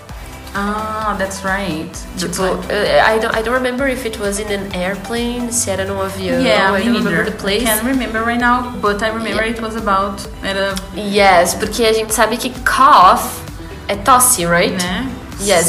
Ah, 0.55 1.15
that's 1.19 1.43
right. 1.45 1.91
That's 2.19 2.37
Tipo, 2.39 2.43
right. 2.43 2.73
uh, 2.73 3.15
I 3.15 3.19
don't, 3.21 3.37
I 3.37 3.43
don't 3.43 3.55
remember 3.55 3.87
if 3.89 4.05
it 4.07 4.19
was 4.19 4.41
in 4.41 4.51
an 4.51 4.73
airplane, 4.75 5.53
se 5.53 5.71
era 5.71 5.85
num 5.85 6.01
avião, 6.01 6.41
Yeah, 6.43 6.73
I 6.73 6.83
don't 6.83 6.97
remember 6.97 7.25
the 7.25 7.37
place. 7.37 7.63
Can't 7.63 7.85
remember 7.85 8.23
right 8.25 8.41
now, 8.41 8.73
but 8.81 9.03
I 9.03 9.09
remember 9.11 9.43
it 9.45 9.61
was 9.61 9.77
about... 9.77 10.27
Era, 10.43 10.75
Yes, 10.97 11.55
porque 11.55 11.85
a 11.85 11.93
gente 11.93 12.13
sabe 12.15 12.37
que 12.37 12.51
cough 12.65 13.43
é 13.91 13.97
tosse, 13.97 14.47
right? 14.47 14.73
né? 14.83 15.11
Yes, 15.43 15.67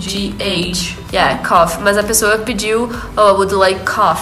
C-O-U-G-H. 0.00 0.96
Yeah, 1.12 1.46
cough. 1.46 1.78
Mas 1.82 1.96
a 1.98 2.02
pessoa 2.02 2.38
pediu, 2.38 2.90
oh, 3.16 3.20
I 3.28 3.32
would 3.32 3.54
like 3.54 3.80
cough. 3.84 4.20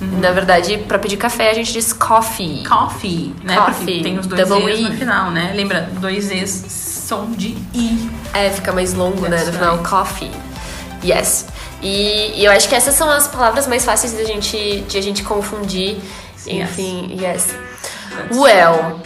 Uhum. 0.00 0.20
Na 0.20 0.30
verdade, 0.30 0.76
pra 0.86 0.98
pedir 0.98 1.16
café 1.16 1.50
a 1.50 1.54
gente 1.54 1.72
diz 1.72 1.92
coffee. 1.92 2.62
Coffee, 2.68 3.34
né? 3.42 3.56
Coffee, 3.56 3.74
Porque 3.86 4.02
tem 4.02 4.18
os 4.18 4.26
dois 4.26 4.46
double 4.48 4.70
E's 4.70 4.80
no 4.82 4.92
E. 4.94 4.96
final, 4.98 5.30
né? 5.30 5.52
Lembra, 5.54 5.88
dois 6.00 6.30
E's 6.30 6.50
som 7.08 7.30
de 7.32 7.56
I. 7.74 8.10
É, 8.34 8.50
fica 8.50 8.72
mais 8.72 8.92
longo, 8.92 9.22
né? 9.22 9.30
That's 9.38 9.46
No 9.46 9.52
final, 9.54 9.76
right. 9.76 9.88
coffee. 9.88 10.30
Yes. 11.02 11.46
E, 11.80 12.34
e 12.40 12.44
eu 12.44 12.52
acho 12.52 12.68
que 12.68 12.74
essas 12.74 12.94
são 12.94 13.08
as 13.10 13.26
palavras 13.26 13.66
mais 13.66 13.84
fáceis 13.86 14.12
de 14.14 14.20
a 14.20 14.24
gente, 14.24 14.84
de 14.86 14.98
a 14.98 15.00
gente 15.02 15.22
confundir. 15.22 15.96
Enfim, 16.46 17.18
yes. 17.18 17.54
Well, 18.32 19.00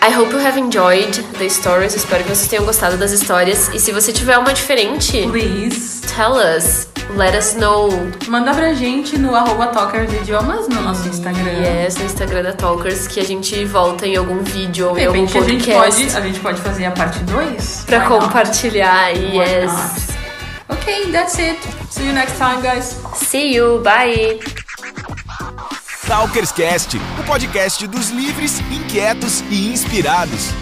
I 0.00 0.10
hope 0.10 0.30
you 0.32 0.38
have 0.38 0.56
enjoyed 0.58 1.12
the 1.38 1.48
stories. 1.50 1.94
Espero 1.94 2.22
que 2.24 2.30
vocês 2.34 2.48
tenham 2.48 2.64
gostado 2.64 2.96
das 2.96 3.10
histórias. 3.12 3.68
E 3.74 3.80
se 3.80 3.90
você 3.92 4.12
tiver 4.12 4.38
uma 4.38 4.52
diferente, 4.54 5.26
Please. 5.30 6.02
tell 6.14 6.34
us. 6.36 6.88
Let 7.16 7.34
us 7.36 7.54
know. 7.54 7.90
Manda 8.28 8.54
pra 8.54 8.74
gente 8.74 9.18
no 9.18 9.34
arroba 9.34 9.68
Talkers 9.68 10.12
Idiomas 10.12 10.68
no 10.68 10.80
nosso 10.82 11.08
Instagram. 11.08 11.50
Yes, 11.50 11.96
no 11.96 12.04
Instagram 12.04 12.42
da 12.42 12.52
Talkers, 12.52 13.06
que 13.08 13.18
a 13.18 13.24
gente 13.24 13.64
volta 13.64 14.06
em 14.06 14.14
algum 14.16 14.38
vídeo 14.42 14.90
ou 14.90 14.98
em 14.98 15.06
algum 15.06 15.20
repente 15.24 15.38
a 15.38 15.40
gente, 15.40 15.64
podcast 15.70 16.04
pode, 16.04 16.16
a 16.16 16.20
gente 16.20 16.40
pode 16.40 16.60
fazer 16.60 16.84
a 16.84 16.90
parte 16.90 17.18
2 17.20 17.84
pra 17.86 18.00
compartilhar. 18.06 19.10
Why 19.14 19.38
Yes. 19.38 19.72
not? 19.72 20.18
Ok, 20.68 21.10
that's 21.12 21.38
it. 21.38 21.58
See 21.90 22.06
you 22.06 22.12
next 22.12 22.36
time, 22.36 22.60
guys. 22.62 22.94
See 23.14 23.54
you. 23.56 23.80
Bye. 23.82 24.67
Talkerscast, 26.08 26.96
o 27.20 27.24
podcast 27.24 27.86
dos 27.86 28.08
livres, 28.08 28.60
inquietos 28.70 29.42
e 29.50 29.68
inspirados. 29.68 30.54